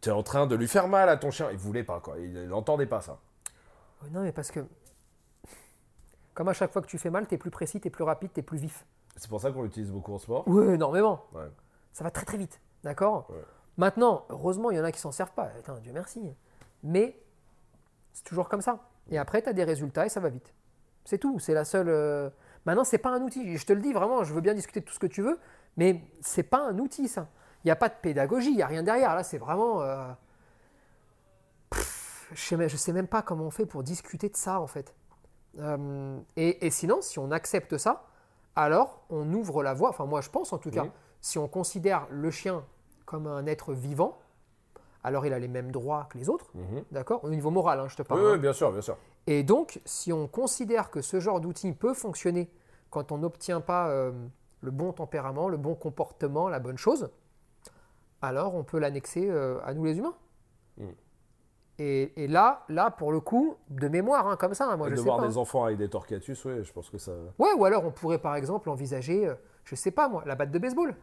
t'es 0.00 0.12
en 0.12 0.22
train 0.22 0.46
de 0.46 0.54
lui 0.54 0.68
faire 0.68 0.86
mal 0.86 1.08
à 1.08 1.16
ton 1.16 1.30
chien. 1.32 1.48
Il 1.50 1.58
voulait 1.58 1.82
pas, 1.82 1.98
quoi. 2.00 2.18
Il 2.18 2.48
n'entendait 2.48 2.86
pas 2.86 3.00
ça. 3.00 3.18
Ouais, 4.02 4.08
Non, 4.12 4.22
mais 4.22 4.30
parce 4.32 4.50
que, 4.52 4.60
comme 6.34 6.48
à 6.48 6.52
chaque 6.52 6.72
fois 6.72 6.82
que 6.82 6.86
tu 6.86 6.98
fais 6.98 7.10
mal, 7.10 7.26
tu 7.26 7.34
es 7.34 7.38
plus 7.38 7.50
précis, 7.50 7.80
tu 7.80 7.88
es 7.88 7.90
plus 7.90 8.04
rapide, 8.04 8.30
tu 8.32 8.40
es 8.40 8.42
plus 8.44 8.58
vif. 8.58 8.86
C'est 9.16 9.28
pour 9.28 9.40
ça 9.40 9.50
qu'on 9.50 9.62
l'utilise 9.62 9.90
beaucoup 9.90 10.14
en 10.14 10.18
sport. 10.18 10.44
Oui, 10.46 10.74
énormément. 10.74 11.24
Ouais. 11.34 11.48
Ça 11.92 12.04
va 12.04 12.10
très 12.10 12.24
très 12.24 12.38
vite. 12.38 12.60
D'accord? 12.84 13.26
Ouais. 13.30 13.42
Maintenant, 13.78 14.26
heureusement, 14.28 14.70
il 14.70 14.76
y 14.76 14.80
en 14.80 14.84
a 14.84 14.92
qui 14.92 15.00
s'en 15.00 15.12
servent 15.12 15.32
pas. 15.32 15.46
Putain, 15.46 15.78
Dieu 15.80 15.92
merci. 15.92 16.20
Mais 16.82 17.18
c'est 18.12 18.24
toujours 18.24 18.48
comme 18.48 18.60
ça. 18.60 18.80
Et 19.10 19.18
après, 19.18 19.42
tu 19.42 19.48
as 19.48 19.52
des 19.52 19.64
résultats 19.64 20.06
et 20.06 20.08
ça 20.08 20.20
va 20.20 20.28
vite. 20.28 20.52
C'est 21.04 21.18
tout. 21.18 21.38
C'est 21.38 21.54
la 21.54 21.64
seule. 21.64 21.88
euh, 21.88 22.30
Maintenant, 22.66 22.84
c'est 22.84 22.98
pas 22.98 23.10
un 23.10 23.20
outil. 23.22 23.56
Je 23.56 23.66
te 23.66 23.72
le 23.72 23.80
dis 23.80 23.92
vraiment, 23.92 24.22
je 24.24 24.32
veux 24.34 24.40
bien 24.40 24.54
discuter 24.54 24.80
de 24.80 24.84
tout 24.84 24.92
ce 24.94 24.98
que 25.00 25.06
tu 25.08 25.20
veux, 25.22 25.38
mais 25.76 26.00
c'est 26.20 26.44
pas 26.44 26.60
un 26.60 26.78
outil, 26.78 27.08
ça. 27.08 27.26
Il 27.64 27.68
n'y 27.68 27.70
a 27.72 27.76
pas 27.76 27.88
de 27.88 27.94
pédagogie, 28.00 28.50
il 28.50 28.56
n'y 28.56 28.62
a 28.62 28.66
rien 28.66 28.82
derrière. 28.82 29.14
Là, 29.16 29.24
c'est 29.24 29.38
vraiment. 29.38 29.80
euh, 29.82 30.06
pff, 31.70 32.28
Je 32.34 32.40
sais, 32.40 32.68
je 32.68 32.76
sais 32.76 32.92
même 32.92 33.08
pas 33.08 33.22
comment 33.22 33.44
on 33.46 33.50
fait 33.50 33.66
pour 33.66 33.82
discuter 33.82 34.28
de 34.28 34.36
ça, 34.36 34.60
en 34.60 34.66
fait. 34.66 34.94
Euh, 35.58 36.18
et, 36.36 36.66
et 36.66 36.70
sinon, 36.70 37.00
si 37.02 37.18
on 37.18 37.30
accepte 37.30 37.76
ça, 37.78 38.04
alors 38.56 39.02
on 39.10 39.32
ouvre 39.32 39.62
la 39.62 39.74
voie. 39.74 39.88
Enfin, 39.90 40.06
moi, 40.06 40.20
je 40.20 40.30
pense 40.30 40.52
en 40.52 40.58
tout 40.58 40.70
cas, 40.70 40.86
si 41.20 41.38
on 41.38 41.48
considère 41.48 42.06
le 42.10 42.30
chien 42.30 42.64
comme 43.12 43.26
un 43.26 43.44
être 43.46 43.74
vivant, 43.74 44.16
alors 45.04 45.26
il 45.26 45.34
a 45.34 45.38
les 45.38 45.46
mêmes 45.48 45.70
droits 45.70 46.06
que 46.10 46.16
les 46.16 46.30
autres, 46.30 46.46
Mhm. 46.54 46.84
d'accord 46.92 47.22
Au 47.24 47.28
niveau 47.28 47.50
moral, 47.50 47.78
hein, 47.78 47.86
je 47.88 47.96
te 47.96 48.02
parle. 48.02 48.20
oui, 48.22 48.32
hein. 48.32 48.38
bien 48.38 48.54
sûr, 48.54 48.72
bien 48.72 48.80
sûr. 48.80 48.96
Et 49.26 49.42
donc, 49.42 49.80
si 49.84 50.12
on 50.14 50.26
considère 50.26 50.90
que 50.90 51.02
ce 51.02 51.20
genre 51.20 51.40
d'outil 51.40 51.72
peut 51.74 51.92
fonctionner 51.92 52.50
quand 52.88 53.12
on 53.12 53.18
n'obtient 53.18 53.60
pas 53.60 53.88
euh, 53.88 54.12
le 54.62 54.70
bon 54.70 54.92
tempérament, 54.94 55.48
le 55.50 55.58
bon 55.58 55.74
comportement, 55.74 56.48
la 56.48 56.58
bonne 56.58 56.78
chose, 56.78 57.10
alors 58.22 58.54
on 58.54 58.64
peut 58.64 58.78
l'annexer 58.78 59.28
euh, 59.28 59.58
à 59.64 59.74
nous 59.74 59.84
les 59.84 59.98
humains. 59.98 60.14
Mm. 60.78 60.84
Et, 61.78 62.24
et 62.24 62.28
là, 62.28 62.64
là, 62.68 62.90
pour 62.90 63.12
le 63.12 63.20
coup, 63.20 63.56
de 63.68 63.88
mémoire, 63.88 64.26
hein, 64.26 64.36
comme 64.36 64.54
ça, 64.54 64.66
hein, 64.70 64.76
moi 64.76 64.86
Et 64.86 64.90
je 64.90 64.94
de 64.94 65.00
sais 65.00 65.04
voir 65.04 65.18
pas. 65.18 65.26
des 65.28 65.36
enfants 65.36 65.64
avec 65.64 65.76
des 65.78 65.88
Torquatus, 65.90 66.44
oui, 66.46 66.64
je 66.64 66.72
pense 66.72 66.88
que 66.88 66.96
ça. 66.98 67.12
Ouais, 67.38 67.52
ou 67.58 67.64
alors 67.66 67.84
on 67.84 67.90
pourrait 67.90 68.18
par 68.20 68.36
exemple 68.36 68.70
envisager, 68.70 69.26
euh, 69.26 69.34
je 69.64 69.74
sais 69.74 69.90
pas 69.90 70.08
moi, 70.08 70.22
la 70.24 70.34
batte 70.34 70.50
de 70.50 70.58
baseball. 70.58 70.94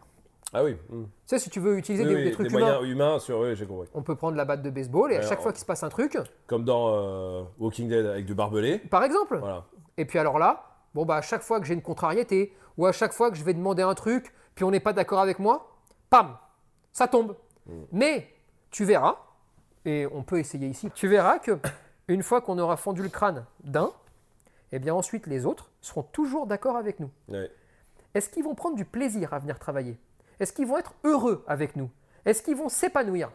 Ah 0.54 0.64
oui. 0.64 0.78
mhm. 0.90 1.06
Tu 1.06 1.10
sais, 1.26 1.40
si 1.40 1.50
tu 1.50 1.60
veux 1.60 1.78
utiliser 1.78 2.04
Oui, 2.04 2.10
des, 2.10 2.16
oui, 2.16 2.24
des 2.24 2.32
trucs 2.32 2.48
des 2.48 2.54
humains, 2.54 2.66
moyens 2.80 2.90
humains 2.92 3.20
sur. 3.20 3.40
Oui, 3.40 3.56
j'ai 3.56 3.66
compris. 3.66 3.88
on 3.94 4.02
peut 4.02 4.16
prendre 4.16 4.36
la 4.36 4.46
batte 4.46 4.62
de 4.62 4.70
baseball 4.70 5.12
et 5.12 5.18
à 5.18 5.22
chaque 5.22 5.42
fois 5.42 5.52
qu'il 5.52 5.62
se 5.62 5.66
passe 5.66 5.84
un 5.84 5.90
truc, 5.90 6.18
Comme 6.48 6.66
dans 6.66 6.90
euh, 6.94 7.44
Walking 7.60 7.88
Dead 7.88 8.06
avec 8.06 8.26
du 8.26 8.34
barbelé. 8.34 8.80
par 8.80 9.04
exemple, 9.04 9.38
Voilà. 9.38 9.66
Et 9.98 10.06
puis 10.06 10.18
alors 10.18 10.40
là, 10.40 10.64
bon 10.96 11.06
bah 11.06 11.18
à 11.18 11.22
chaque 11.22 11.42
fois 11.44 11.60
que 11.60 11.66
j'ai 11.68 11.74
une 11.74 11.82
contrariété, 11.82 12.54
ou 12.78 12.86
à 12.86 12.92
chaque 12.92 13.14
fois 13.14 13.30
que 13.30 13.38
je 13.38 13.44
vais 13.44 13.54
demander 13.54 13.84
un 13.84 13.94
truc, 13.94 14.34
puis 14.56 14.64
on 14.64 14.72
n'est 14.72 14.80
pas 14.80 14.94
d'accord 14.94 15.20
avec 15.20 15.40
moi, 15.40 15.76
pam, 16.10 16.38
ça 16.94 17.08
tombe. 17.08 17.36
Mais 17.92 18.28
tu 18.72 18.86
verras, 18.86 19.18
et 19.86 20.08
on 20.12 20.24
peut 20.24 20.40
essayer 20.40 20.68
ici, 20.68 20.90
tu 20.96 21.08
verras 21.08 21.38
que 21.40 21.60
une 22.08 22.24
fois 22.24 22.42
qu'on 22.42 22.58
aura 22.58 22.78
fondu 22.78 23.04
le 23.04 23.10
crâne 23.10 23.46
d'un, 23.64 23.92
et 24.72 24.80
bien 24.80 24.94
ensuite 24.96 25.28
les 25.28 25.46
autres 25.46 25.70
seront 25.82 26.04
toujours 26.04 26.48
d'accord 26.48 26.78
avec 26.78 27.00
nous. 27.00 27.12
Ouais. 27.28 27.52
Est-ce 28.16 28.30
qu'ils 28.30 28.44
vont 28.44 28.56
prendre 28.56 28.76
du 28.76 28.86
plaisir 28.86 29.34
à 29.34 29.40
venir 29.40 29.60
travailler? 29.60 29.98
Est-ce 30.40 30.54
qu'ils 30.54 30.66
vont 30.68 30.78
être 30.78 30.94
heureux 31.04 31.44
avec 31.48 31.76
nous? 31.76 31.90
Est-ce 32.26 32.42
qu'ils 32.42 32.56
vont 32.56 32.70
s'épanouir? 32.70 33.32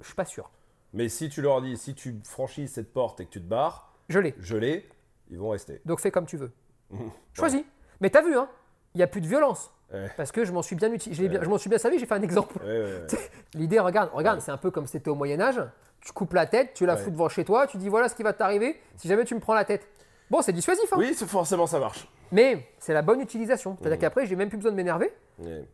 Je 0.00 0.06
suis 0.06 0.14
pas 0.14 0.24
sûr. 0.24 0.50
Mais 0.92 1.08
si 1.08 1.28
tu 1.28 1.42
leur 1.42 1.60
dis, 1.62 1.76
si 1.76 1.94
tu 1.94 2.16
franchis 2.24 2.68
cette 2.68 2.92
porte 2.92 3.20
et 3.20 3.26
que 3.26 3.30
tu 3.30 3.40
te 3.40 3.46
barres, 3.46 3.92
Je 4.08 4.18
l'ai. 4.18 4.34
je 4.38 4.56
l'ai, 4.56 4.88
ils 5.30 5.38
vont 5.38 5.50
rester. 5.50 5.80
Donc 5.84 6.00
fais 6.00 6.10
comme 6.10 6.26
tu 6.26 6.36
veux. 6.36 6.52
Choisis. 7.32 7.62
Mais 8.00 8.10
t'as 8.10 8.22
vu, 8.22 8.36
hein 8.36 8.48
Il 8.94 8.98
n'y 8.98 9.02
a 9.02 9.06
plus 9.06 9.20
de 9.20 9.26
violence. 9.26 9.70
Ouais. 9.92 10.10
Parce 10.16 10.32
que 10.32 10.44
je 10.44 10.52
m'en 10.52 10.62
suis 10.62 10.76
bien 10.76 10.90
uti- 10.92 11.12
je, 11.12 11.48
m'en 11.48 11.58
suis 11.58 11.68
bien 11.68 11.78
servi, 11.78 11.98
j'ai 11.98 12.06
fait 12.06 12.14
un 12.14 12.22
exemple. 12.22 12.58
L'idée, 13.54 13.78
regarde, 13.78 14.10
regarde, 14.12 14.40
c'est 14.40 14.50
un 14.50 14.56
peu 14.56 14.70
comme 14.70 14.86
c'était 14.86 15.10
au 15.10 15.14
Moyen-Âge. 15.14 15.60
Tu 16.00 16.12
coupes 16.12 16.32
la 16.32 16.46
tête, 16.46 16.74
tu 16.74 16.84
la 16.86 16.96
fous 16.96 17.10
devant 17.10 17.28
chez 17.28 17.44
toi, 17.44 17.66
tu 17.66 17.76
dis 17.78 17.88
voilà 17.88 18.08
ce 18.08 18.14
qui 18.14 18.22
va 18.22 18.32
t'arriver 18.32 18.78
si 18.96 19.08
jamais 19.08 19.24
tu 19.24 19.34
me 19.34 19.40
prends 19.40 19.54
la 19.54 19.64
tête. 19.64 19.86
Bon, 20.30 20.42
c'est 20.42 20.52
dissuasif, 20.52 20.92
hein 20.92 20.96
Oui, 20.98 21.14
forcément 21.14 21.66
ça 21.66 21.78
marche. 21.78 22.08
Mais 22.32 22.66
c'est 22.78 22.94
la 22.94 23.02
bonne 23.02 23.20
utilisation. 23.20 23.76
C'est-à-dire 23.78 23.96
Mhm. 23.96 24.00
qu'après, 24.00 24.26
j'ai 24.26 24.36
même 24.36 24.48
plus 24.48 24.58
besoin 24.58 24.72
de 24.72 24.76
m'énerver 24.76 25.12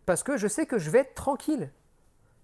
parce 0.07 0.23
que 0.23 0.37
je 0.37 0.49
sais 0.49 0.67
que 0.67 0.79
je 0.79 0.91
vais 0.91 1.01
être 1.01 1.15
tranquille. 1.15 1.71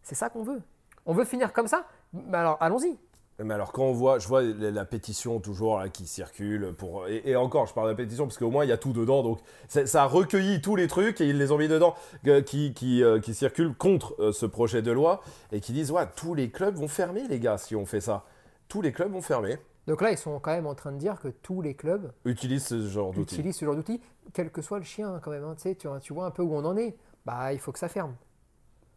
C'est 0.03 0.15
ça 0.15 0.29
qu'on 0.29 0.43
veut. 0.43 0.63
On 1.07 1.15
veut 1.15 1.25
finir 1.25 1.53
comme 1.53 1.67
ça? 1.69 1.87
Mais 2.13 2.37
Alors, 2.39 2.57
allons-y. 2.61 2.97
Mais 3.39 3.53
alors 3.53 3.71
quand 3.71 3.83
on 3.83 3.93
voit, 3.93 4.19
je 4.19 4.27
vois 4.29 4.41
la, 4.41 4.87
pétition 4.87 5.41
toujours 5.41 5.79
là, 5.79 5.91
qui 5.91 6.07
circule 6.07 6.73
pour 6.73 7.07
et, 7.07 7.21
et 7.27 7.37
encore, 7.37 7.67
je 7.67 7.75
parle 7.75 7.89
de 7.89 7.91
la 7.93 7.97
pétition 7.97 8.25
parce 8.25 8.39
qu'au 8.39 8.49
moins 8.49 8.65
il 8.65 8.69
y 8.69 8.73
a 8.73 8.79
tout 8.79 8.95
dedans, 8.95 9.23
donc 9.23 9.41
ça 9.69 10.05
a 10.05 10.07
recueilli 10.07 10.63
tous 10.63 10.75
les 10.75 10.87
trucs 10.87 11.21
et 11.21 11.29
ils 11.29 11.37
les 11.37 11.53
ont 11.53 11.59
mis 11.59 11.69
dedans 11.69 11.95
euh, 12.27 12.41
qui 12.41 12.73
qui, 12.73 13.05
euh, 13.05 13.21
qui 13.21 13.35
circulent 13.35 13.75
contre 13.75 14.15
euh, 14.21 14.33
ce 14.33 14.47
projet 14.47 14.81
de 14.81 14.91
loi 14.91 15.21
et 15.53 15.61
qui 15.61 15.73
disent 15.75 15.91
ouais 15.91 16.07
tous 16.17 16.33
les 16.33 16.49
clubs 16.49 16.77
vont 16.77 16.89
fermer 16.89 17.29
les 17.29 17.39
gars 17.39 17.59
si 17.59 17.77
on 17.77 17.85
fait 17.85 18.01
ça, 18.01 18.25
tous 18.69 18.81
les 18.81 18.91
clubs 18.91 19.13
vont 19.13 19.21
fermer. 19.21 19.59
Donc 19.87 20.01
là, 20.03 20.11
ils 20.11 20.19
sont 20.19 20.39
quand 20.41 20.51
même 20.51 20.67
en 20.67 20.75
train 20.75 20.93
de 20.93 20.99
dire 20.99 21.21
que 21.21 21.29
tous 21.29 21.63
les 21.63 21.75
clubs 21.75 22.11
Utilise 22.25 22.65
ce 22.67 22.87
genre 22.89 23.13
d'outils. 23.13 23.35
utilisent 23.37 23.57
ce 23.57 23.65
genre 23.65 23.77
d'outils, 23.77 24.01
quel 24.33 24.51
que 24.51 24.61
soit 24.63 24.79
le 24.79 24.85
chien 24.85 25.21
quand 25.23 25.31
même. 25.31 25.45
hein. 25.45 25.55
Tu, 25.79 26.13
vois- 26.13 26.27
un 26.27 26.31
peu 26.31 26.43
où 26.43 26.55
on 26.55 26.65
en 26.65 26.77
est. 26.77 26.97
Bah, 27.25 27.53
il 27.53 27.59
faut 27.61 27.71
que 27.73 27.79
ça 27.79 27.89
ferme. 27.89 28.15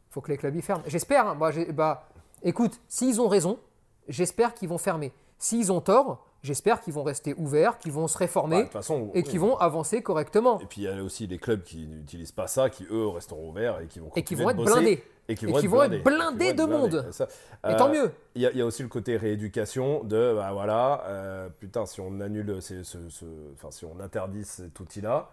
Il 0.10 0.14
faut 0.14 0.22
que 0.22 0.32
les 0.32 0.38
clubs 0.38 0.56
y 0.56 0.62
ferment. 0.62 0.84
J'espère. 0.88 1.28
hein. 1.28 1.36
Moi, 1.36 1.52
j'ai- 1.52 1.72
bah, 1.72 2.08
écoute, 2.42 2.80
s'ils 2.88 3.22
ont 3.22 3.28
raison, 3.28 3.60
j'espère 4.08 4.54
qu'ils 4.56 4.70
vont 4.70 4.78
fermer. 4.80 5.14
S'ils 5.38 5.72
ont 5.72 5.82
tort, 5.82 6.26
j'espère 6.44 6.82
qu'ils 6.82 6.94
vont 6.94 7.04
rester 7.04 7.34
ouverts, 7.38 7.78
qu'ils 7.78 7.92
vont 7.92 8.08
se 8.08 8.14
Bah, 8.16 8.20
réformer 8.20 8.66
façon, 8.68 9.10
et 9.14 9.20
oui. 9.20 9.24
qu'ils 9.24 9.40
vont 9.40 9.58
avancer 9.58 10.02
correctement. 10.02 10.60
Et 10.60 10.66
puis 10.66 10.82
il 10.82 10.84
y 10.86 10.88
a 10.88 11.04
aussi 11.04 11.28
les 11.28 11.38
clubs 11.38 11.62
qui 11.64 11.88
n'utilisent 11.88 12.32
pas 12.32 12.48
ça, 12.48 12.70
qui 12.70 12.86
eux 12.92 13.08
resteront 13.08 13.50
ouverts 13.50 13.80
et 13.82 13.88
qui 13.88 14.00
vont 14.00 14.12
Et 14.16 14.24
qui 14.24 14.36
vont 14.36 14.50
être 14.50 14.58
bosser 14.58 14.72
blindés. 14.74 15.04
Et 15.28 15.36
qui 15.36 15.46
Et 15.46 15.48
vont, 15.52 15.60
qui 15.60 15.66
être, 15.68 15.72
vont 15.72 15.84
être 15.84 16.04
blindés. 16.04 16.54
de 16.54 16.66
blindés. 16.66 16.72
monde. 16.98 17.08
Ça, 17.12 17.26
Et 17.68 17.74
euh, 17.74 17.78
tant 17.78 17.90
mieux. 17.90 18.12
Il 18.36 18.42
y, 18.42 18.48
a- 18.48 18.52
il 18.52 18.58
y 18.58 18.62
a 18.62 18.66
aussi 18.66 18.82
le 18.82 18.90
côté 18.90 19.16
rééducation 19.16 20.04
de, 20.04 20.34
bah 20.36 20.50
voilà, 20.54 21.04
euh, 21.06 21.50
putain, 21.60 21.86
si 21.86 22.02
on 22.02 22.20
annule, 22.20 22.60
ce, 22.62 22.84
ce- 22.84 23.26
enfin, 23.54 23.70
si 23.70 23.86
on 23.86 24.00
interdit 24.00 24.44
cet 24.44 24.80
outil-là, 24.80 25.30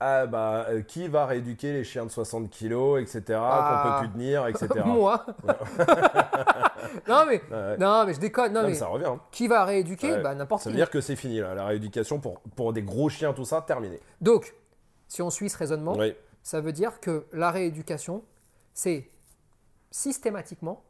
ah 0.00 0.26
bah, 0.26 0.66
euh, 0.68 0.82
qui 0.82 1.06
va 1.08 1.24
rééduquer 1.24 1.72
les 1.72 1.84
chiens 1.84 2.04
de 2.04 2.10
60 2.10 2.50
kilos, 2.50 3.00
etc., 3.00 3.38
Ah. 3.40 3.82
qu'on 3.84 3.90
peut 3.92 4.06
plus 4.08 4.12
tenir, 4.18 4.46
etc. 4.48 4.68
Moi. 4.84 5.24
non 7.08 7.24
mais, 7.26 7.42
Ouais. 7.50 7.76
non 7.78 8.04
mais 8.06 8.14
je 8.14 8.20
déconne. 8.20 8.52
Non, 8.52 8.60
Non, 8.60 8.66
mais 8.66 8.72
mais 8.72 8.78
ça 8.78 8.86
revient. 8.86 9.06
hein. 9.06 9.20
qui 9.30 9.48
va 9.48 9.64
rééduquer 9.64 10.12
Ouais. 10.12 10.22
Bah 10.22 10.34
n'importe 10.34 10.62
Ça 10.62 10.70
veut 10.70 10.76
dire 10.76 10.90
que 10.90 11.00
c'est 11.00 11.16
fini, 11.16 11.38
là, 11.40 11.54
la 11.54 11.66
rééducation 11.66 12.20
pour, 12.20 12.40
pour 12.56 12.72
des 12.72 12.82
gros 12.82 13.08
chiens, 13.08 13.32
tout 13.32 13.44
ça, 13.44 13.62
terminé. 13.62 14.00
Donc, 14.20 14.54
si 15.08 15.22
on 15.22 15.30
suit 15.30 15.48
ce 15.50 15.56
raisonnement, 15.58 15.94
Oui. 15.96 16.14
ça 16.42 16.60
veut 16.60 16.72
dire 16.72 17.00
que 17.00 17.26
la 17.32 17.50
rééducation, 17.50 18.22
c'est 18.74 19.08
systématiquement, 19.90 20.82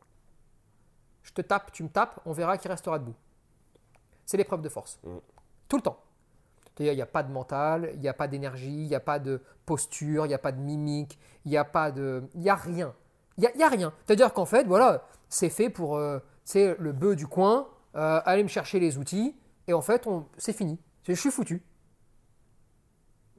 je 1.22 1.32
te 1.32 1.42
tape, 1.42 1.72
tu 1.72 1.82
me 1.82 1.88
tapes, 1.88 2.20
on 2.24 2.32
verra 2.32 2.56
qui 2.58 2.68
restera 2.68 2.98
debout. 2.98 3.14
C'est 4.24 4.36
l'épreuve 4.36 4.62
de 4.62 4.68
force. 4.68 4.98
Mm. 5.04 5.16
Tout 5.68 5.76
le 5.76 5.82
temps. 5.82 5.98
Il 6.78 6.92
n'y 6.92 7.00
a 7.00 7.06
pas 7.06 7.22
de 7.22 7.32
mental, 7.32 7.90
il 7.94 8.00
n'y 8.00 8.08
a 8.08 8.12
pas 8.14 8.28
d'énergie, 8.28 8.82
il 8.82 8.88
n'y 8.88 8.94
a 8.94 9.00
pas 9.00 9.18
de 9.18 9.40
posture, 9.64 10.26
il 10.26 10.28
n'y 10.28 10.34
a 10.34 10.38
pas 10.38 10.52
de 10.52 10.60
mimique, 10.60 11.18
il 11.46 11.50
n'y 11.50 11.56
a 11.56 11.64
pas 11.64 11.90
de... 11.90 12.24
Il 12.34 12.40
n'y 12.40 12.50
a 12.50 12.54
rien. 12.54 12.94
Il 13.38 13.42
n'y 13.42 13.46
a, 13.46 13.56
y 13.56 13.62
a 13.62 13.68
rien. 13.68 13.92
C'est-à-dire 14.06 14.32
qu'en 14.32 14.46
fait, 14.46 14.64
voilà, 14.66 15.06
c'est 15.28 15.50
fait 15.50 15.68
pour, 15.70 15.96
euh, 15.96 16.18
c'est 16.44 16.76
le 16.78 16.92
bœuf 16.92 17.16
du 17.16 17.26
coin, 17.26 17.68
euh, 17.94 18.20
aller 18.24 18.42
me 18.42 18.48
chercher 18.48 18.80
les 18.80 18.98
outils, 18.98 19.36
et 19.66 19.72
en 19.72 19.82
fait, 19.82 20.06
on, 20.06 20.26
c'est 20.38 20.52
fini. 20.52 20.78
Je 21.04 21.12
suis 21.12 21.30
foutu. 21.30 21.62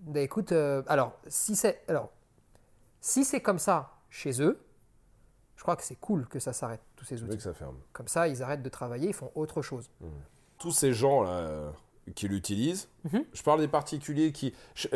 Ben 0.02 0.24
écoute, 0.24 0.52
euh, 0.52 0.84
alors 0.88 1.14
si 1.28 1.56
c'est 1.56 1.82
alors 1.88 2.10
si 3.02 3.26
c'est 3.26 3.42
comme 3.42 3.60
ça 3.60 3.92
chez 4.10 4.42
eux, 4.42 4.60
je 5.56 5.62
crois 5.64 5.76
que 5.76 5.84
c'est 5.84 5.96
cool 6.00 6.28
que 6.28 6.40
ça 6.40 6.54
s'arrête 6.54 6.82
tous 6.96 7.04
ces 7.06 7.24
outils. 7.24 7.36
que 7.38 7.44
ça 7.44 7.54
ferme. 7.54 7.76
Comme 7.94 8.08
ça, 8.08 8.28
ils 8.28 8.42
arrêtent 8.44 8.62
de 8.64 8.70
travailler, 8.70 9.10
ils 9.10 9.14
font 9.14 9.32
autre 9.36 9.62
chose. 9.62 9.90
tous 10.60 10.72
ces 10.72 10.94
gens 10.94 11.24
là 11.24 11.30
euh, 11.32 11.72
qui 12.16 12.28
l'utilisent, 12.28 12.88
Mhm. 13.06 13.26
je 13.34 13.44
parle 13.44 13.60
des 13.60 13.68
particuliers 13.68 14.32
qui. 14.32 14.54
je- 14.76 14.88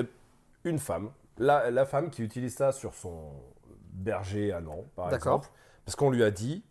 une 0.63 0.77
femme, 0.79 1.11
la, 1.39 1.71
la 1.71 1.85
femme 1.87 2.09
qui 2.11 2.21
utilise 2.21 2.55
ça 2.55 2.71
sur 2.71 2.93
son 2.93 3.31
berger 4.01 4.51
allemand, 4.51 4.85
par 4.95 5.09
exemple, 5.15 5.47
parce 5.85 5.95
qu'on 5.95 6.09
lui 6.11 6.23
a 6.23 6.31
dit 6.31 6.63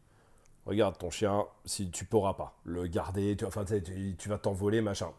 regarde 0.66 0.99
ton 0.99 1.10
chien, 1.10 1.46
si 1.64 1.90
tu 1.90 2.04
pourras 2.04 2.34
pas 2.34 2.54
le 2.64 2.87
garder, 2.87 3.37
tu, 3.37 3.44
enfin, 3.44 3.64
tu, 3.64 4.14
tu- 4.16 4.28
vas 4.28 4.38
t'envoler, 4.38 4.80
machin. 4.82 5.10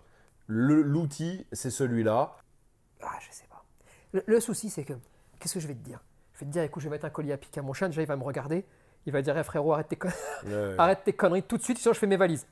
L'outil, 0.47 1.45
c'est 1.51 1.69
celui-là. 1.71 2.33
Ah, 3.01 3.17
je 3.19 3.31
sais 3.31 3.47
pas. 3.49 3.63
Le, 4.13 4.23
le 4.25 4.39
souci, 4.39 4.69
c'est 4.69 4.83
que 4.83 4.93
qu'est-ce 5.39 5.55
que 5.55 5.59
je 5.59 5.67
vais 5.67 5.73
te 5.75 5.83
dire? 5.83 6.03
Je 6.33 6.39
vais 6.41 6.45
te 6.45 6.51
dire, 6.51 6.63
écoute, 6.63 6.81
je 6.83 6.87
vais 6.87 6.95
mettre 6.95 7.05
un 7.05 7.09
collier 7.09 7.33
à 7.33 7.37
pic 7.37 7.57
à 7.57 7.61
mon 7.61 7.73
chien. 7.73 7.87
Déjà, 7.89 8.01
il 8.01 8.07
va 8.07 8.15
me 8.15 8.23
regarder. 8.23 8.65
Il 9.05 9.11
va 9.13 9.21
dire, 9.21 9.37
Eh, 9.37 9.43
frérot, 9.43 9.73
arrête 9.73 9.87
tes, 9.87 9.95
con- 9.95 10.09
arrête 10.77 11.03
tes 11.03 11.13
conneries 11.13 11.43
tout 11.43 11.57
de 11.57 11.63
suite, 11.63 11.79
sinon 11.79 11.93
je 11.93 11.99
fais 11.99 12.07
mes 12.07 12.17
valises. 12.17 12.45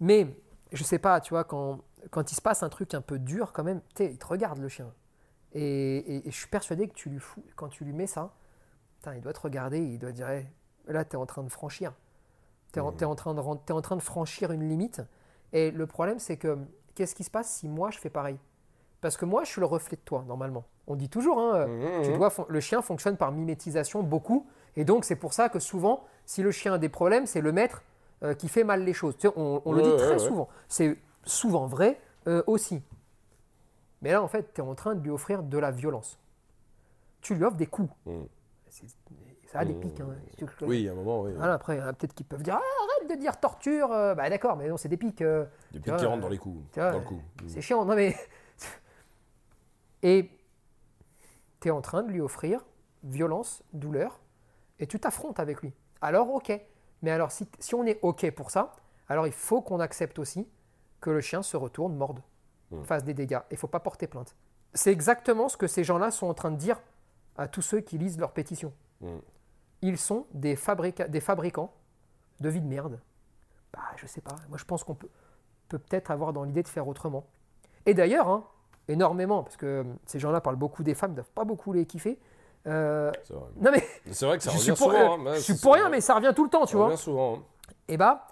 Mais 0.00 0.26
je 0.72 0.84
sais 0.84 0.98
pas, 0.98 1.20
tu 1.20 1.30
vois, 1.30 1.44
quand, 1.44 1.80
quand 2.10 2.30
il 2.30 2.34
se 2.34 2.42
passe 2.42 2.62
un 2.62 2.68
truc 2.68 2.92
un 2.94 3.00
peu 3.00 3.18
dur, 3.18 3.52
quand 3.52 3.64
même, 3.64 3.80
il 3.98 4.18
te 4.18 4.26
regarde 4.26 4.58
le 4.58 4.68
chien. 4.68 4.92
Et, 5.54 5.62
et- 5.98 6.28
et 6.28 6.30
je 6.30 6.36
suis 6.36 6.48
persuadé 6.48 6.88
que 6.88 6.94
tu 6.94 7.08
lui 7.08 7.20
fous, 7.20 7.42
quand 7.56 7.68
tu 7.68 7.84
lui 7.84 7.92
mets 7.92 8.06
ça, 8.06 8.34
putain, 8.98 9.14
il 9.14 9.20
doit 9.20 9.32
te 9.32 9.40
regarder, 9.40 9.78
il 9.80 9.98
doit 9.98 10.12
dire, 10.12 10.28
Eh, 10.30 10.46
là, 10.86 11.04
tu 11.04 11.12
es 11.12 11.16
en 11.16 11.26
train 11.26 11.42
de 11.42 11.48
franchir. 11.48 11.92
Tu 12.72 12.78
es, 12.78 12.82
en 12.82 12.92
train 13.14 13.34
de, 13.34 13.40
en 13.40 13.80
train 13.80 13.96
de 13.96 14.02
franchir 14.02 14.52
une 14.52 14.68
limite. 14.68 15.00
Et 15.52 15.70
le 15.70 15.86
problème, 15.86 16.18
c'est 16.18 16.36
que 16.36 16.58
qu'est-ce 16.94 17.14
qui 17.14 17.24
se 17.24 17.30
passe 17.30 17.50
si 17.50 17.68
moi, 17.68 17.90
je 17.90 17.98
fais 17.98 18.10
pareil? 18.10 18.36
Parce 19.00 19.16
que 19.16 19.24
moi, 19.24 19.44
je 19.44 19.50
suis 19.50 19.60
le 19.60 19.66
reflet 19.66 19.96
de 19.96 20.02
toi, 20.02 20.24
normalement. 20.26 20.64
On 20.86 20.96
dit 20.96 21.08
toujours, 21.08 21.38
hein, 21.38 21.54
euh, 21.68 22.02
tu 22.02 22.12
dois 22.12 22.30
fon- 22.30 22.46
le 22.48 22.60
chien 22.60 22.82
fonctionne 22.82 23.16
par 23.16 23.32
mimétisation 23.32 24.02
beaucoup. 24.02 24.46
Et 24.76 24.84
donc, 24.84 25.04
c'est 25.04 25.16
pour 25.16 25.32
ça 25.32 25.48
que 25.48 25.58
souvent, 25.60 26.04
si 26.26 26.42
le 26.42 26.50
chien 26.50 26.74
a 26.74 26.78
des 26.78 26.88
problèmes, 26.88 27.26
c'est 27.26 27.40
le 27.40 27.52
maître 27.52 27.82
euh, 28.22 28.34
qui 28.34 28.48
fait 28.48 28.64
mal 28.64 28.84
les 28.84 28.92
choses. 28.92 29.16
Tu 29.16 29.28
sais, 29.28 29.34
on, 29.36 29.62
on 29.64 29.72
le 29.72 29.82
dit 29.82 29.96
très 29.96 30.12
ouais. 30.12 30.18
souvent. 30.18 30.48
C'est 30.68 30.98
souvent 31.24 31.66
vrai 31.66 32.00
euh, 32.26 32.42
aussi. 32.46 32.82
Mais 34.02 34.12
là, 34.12 34.22
en 34.22 34.28
fait, 34.28 34.52
tu 34.52 34.60
es 34.60 34.64
en 34.64 34.74
train 34.74 34.94
de 34.94 35.00
lui 35.00 35.10
offrir 35.10 35.42
de 35.42 35.58
la 35.58 35.70
violence. 35.70 36.18
Tu 37.20 37.34
lui 37.34 37.44
offres 37.44 37.56
des 37.56 37.66
coups. 37.66 37.90
C'est- 38.70 38.86
Ça 39.46 39.60
a 39.60 39.64
des 39.64 39.74
pics. 39.74 39.98
hein. 40.00 40.08
Oui, 40.62 40.88
à 40.88 40.92
un 40.92 40.94
moment, 40.94 41.22
oui. 41.22 41.32
Voilà, 41.36 41.54
après, 41.54 41.78
peut-être 41.94 42.14
qui 42.14 42.22
peuvent 42.24 42.42
dire 42.42 42.56
Ah, 42.60 42.84
arrête 42.98 43.10
de 43.10 43.20
dire 43.20 43.38
torture. 43.40 43.90
euh, 43.92 44.14
bah 44.14 44.28
d'accord, 44.28 44.56
mais 44.56 44.68
non, 44.68 44.76
c'est 44.76 44.88
des 44.88 44.96
pics. 44.98 45.22
euh, 45.22 45.44
Depuis 45.72 45.84
tu 45.84 45.88
vois, 45.90 45.98
qu'il 45.98 46.06
rentre 46.06 46.18
euh, 46.18 46.22
dans 46.22 46.28
les 46.28 46.38
coups. 46.38 46.76
dans 46.76 46.90
le 46.98 47.00
coup. 47.00 47.22
c'est 47.46 47.60
chiant, 47.62 47.84
non 47.84 47.94
mais. 47.94 48.14
Et 50.02 50.30
tu 51.60 51.68
es 51.68 51.70
en 51.70 51.80
train 51.80 52.02
de 52.02 52.10
lui 52.10 52.20
offrir 52.20 52.64
violence, 53.04 53.62
douleur, 53.72 54.20
et 54.78 54.86
tu 54.86 55.00
t'affrontes 55.00 55.40
avec 55.40 55.60
lui. 55.62 55.72
Alors, 56.00 56.30
ok. 56.32 56.52
Mais 57.02 57.10
alors, 57.10 57.30
si, 57.32 57.48
si 57.58 57.74
on 57.74 57.84
est 57.84 57.98
ok 58.02 58.30
pour 58.32 58.50
ça, 58.50 58.72
alors 59.08 59.26
il 59.26 59.32
faut 59.32 59.60
qu'on 59.62 59.80
accepte 59.80 60.18
aussi 60.18 60.46
que 61.00 61.10
le 61.10 61.20
chien 61.20 61.42
se 61.42 61.56
retourne, 61.56 61.96
morde, 61.96 62.20
Mm. 62.70 62.82
fasse 62.84 63.02
des 63.04 63.14
dégâts. 63.14 63.38
Il 63.50 63.56
faut 63.56 63.66
pas 63.66 63.80
porter 63.80 64.06
plainte. 64.06 64.36
C'est 64.74 64.92
exactement 64.92 65.48
ce 65.48 65.56
que 65.56 65.66
ces 65.66 65.84
gens-là 65.84 66.10
sont 66.10 66.26
en 66.26 66.34
train 66.34 66.50
de 66.50 66.56
dire 66.56 66.78
à 67.38 67.48
tous 67.48 67.62
ceux 67.62 67.80
qui 67.80 67.96
lisent 67.98 68.18
leur 68.18 68.32
pétition. 68.32 68.72
Mm. 69.00 69.16
Ils 69.82 69.96
sont 69.98 70.26
des, 70.34 70.56
fabrica- 70.56 71.08
des 71.08 71.20
fabricants 71.20 71.72
de 72.40 72.48
vie 72.48 72.60
de 72.60 72.66
merde. 72.66 73.00
Bah, 73.72 73.80
je 73.96 74.06
sais 74.06 74.20
pas. 74.20 74.34
Moi, 74.48 74.58
je 74.58 74.64
pense 74.64 74.84
qu'on 74.84 74.94
peut 74.94 75.08
peut 75.68 75.78
peut-être 75.78 76.10
avoir 76.10 76.32
dans 76.32 76.44
l'idée 76.44 76.62
de 76.62 76.68
faire 76.68 76.88
autrement. 76.88 77.26
Et 77.84 77.92
d'ailleurs, 77.92 78.26
hein, 78.28 78.44
énormément, 78.88 79.42
parce 79.42 79.58
que 79.58 79.66
euh, 79.66 79.84
ces 80.06 80.18
gens-là 80.18 80.40
parlent 80.40 80.56
beaucoup 80.56 80.82
des 80.82 80.94
femmes, 80.94 81.10
ne 81.10 81.16
doivent 81.16 81.30
pas 81.32 81.44
beaucoup 81.44 81.74
les 81.74 81.84
kiffer. 81.84 82.18
Euh, 82.66 83.12
C'est 83.22 83.34
vrai. 83.34 83.48
non 83.60 83.70
mais 83.70 83.84
C'est 84.10 84.24
vrai 84.24 84.38
que 84.38 84.44
ça 84.44 84.50
revient 84.52 84.68
pour, 84.68 84.76
souvent. 84.92 85.18
hein, 85.26 85.34
je 85.34 85.40
suis 85.40 85.54
pour 85.56 85.74
rien, 85.74 85.82
vrai. 85.84 85.90
mais 85.92 86.00
ça 86.00 86.14
revient 86.14 86.32
tout 86.34 86.44
le 86.44 86.48
temps, 86.50 86.64
tu 86.64 86.72
Ça 86.72 86.78
vois. 86.78 86.86
revient 86.86 86.96
souvent. 86.96 87.36
hein. 87.36 87.42
Et 87.86 87.98
bah, 87.98 88.26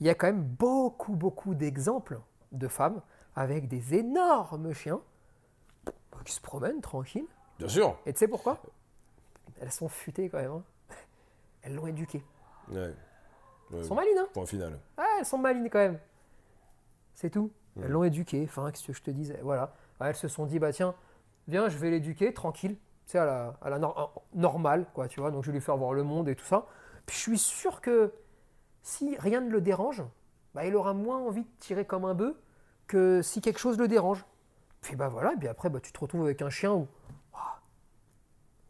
il 0.00 0.06
y 0.08 0.10
a 0.10 0.16
quand 0.16 0.26
même 0.26 0.42
beaucoup, 0.42 1.14
beaucoup 1.14 1.54
d'exemples 1.54 2.18
de 2.50 2.66
femmes 2.66 3.00
avec 3.36 3.68
des 3.68 3.94
énormes 3.94 4.72
chiens 4.72 5.00
qui 6.24 6.32
se 6.32 6.40
promènent 6.40 6.80
tranquilles. 6.80 7.26
Bien 7.58 7.68
sûr. 7.68 7.96
Et 8.06 8.12
tu 8.12 8.18
sais 8.18 8.28
pourquoi? 8.28 8.58
Elles 9.60 9.72
sont 9.72 9.88
futées 9.88 10.28
quand 10.28 10.38
même. 10.38 10.50
hein. 10.52 10.62
Elles 11.62 11.74
l'ont 11.74 11.86
éduquée. 11.86 12.22
Ouais. 12.70 12.92
Elles 13.72 13.84
sont 13.84 13.94
malines, 13.94 14.18
hein 14.18 14.28
Point 14.32 14.46
final. 14.46 14.78
Ah, 14.96 15.06
elles 15.18 15.24
sont 15.26 15.38
malines 15.38 15.68
quand 15.70 15.78
même. 15.78 15.98
C'est 17.14 17.30
tout. 17.30 17.50
Elles 17.80 17.90
l'ont 17.90 18.04
éduquée. 18.04 18.44
Enfin, 18.48 18.70
qu'est-ce 18.70 18.86
que 18.86 18.92
je 18.92 19.02
te 19.02 19.10
disais? 19.10 19.38
Voilà. 19.42 19.72
Elles 20.00 20.14
se 20.16 20.28
sont 20.28 20.46
dit, 20.46 20.58
bah 20.58 20.72
tiens, 20.72 20.94
viens, 21.48 21.68
je 21.68 21.78
vais 21.78 21.90
l'éduquer 21.90 22.34
tranquille. 22.34 22.76
Tu 23.06 23.12
sais, 23.12 23.18
à 23.18 23.24
la, 23.26 23.54
à 23.62 23.70
la 23.70 23.78
nor- 23.78 24.22
normale, 24.34 24.86
quoi, 24.94 25.08
tu 25.08 25.20
vois. 25.20 25.30
Donc, 25.30 25.44
je 25.44 25.50
vais 25.50 25.58
lui 25.58 25.64
faire 25.64 25.76
voir 25.76 25.92
le 25.92 26.02
monde 26.02 26.28
et 26.28 26.34
tout 26.36 26.44
ça. 26.44 26.66
Puis, 27.06 27.16
je 27.16 27.22
suis 27.22 27.38
sûr 27.38 27.80
que 27.80 28.12
si 28.82 29.16
rien 29.18 29.40
ne 29.40 29.50
le 29.50 29.60
dérange, 29.60 30.02
bah, 30.54 30.64
il 30.66 30.74
aura 30.76 30.92
moins 30.94 31.18
envie 31.18 31.42
de 31.42 31.50
tirer 31.60 31.84
comme 31.86 32.04
un 32.04 32.14
bœuf 32.14 32.36
que 32.86 33.22
si 33.22 33.40
quelque 33.40 33.58
chose 33.58 33.78
le 33.78 33.88
dérange. 33.88 34.24
Puis, 34.82 34.96
bah 34.96 35.08
voilà. 35.08 35.32
Et 35.32 35.36
puis 35.36 35.48
après, 35.48 35.70
bah, 35.70 35.80
tu 35.80 35.92
te 35.92 35.98
retrouves 35.98 36.22
avec 36.24 36.42
un 36.42 36.50
chien 36.50 36.72
où 36.72 36.86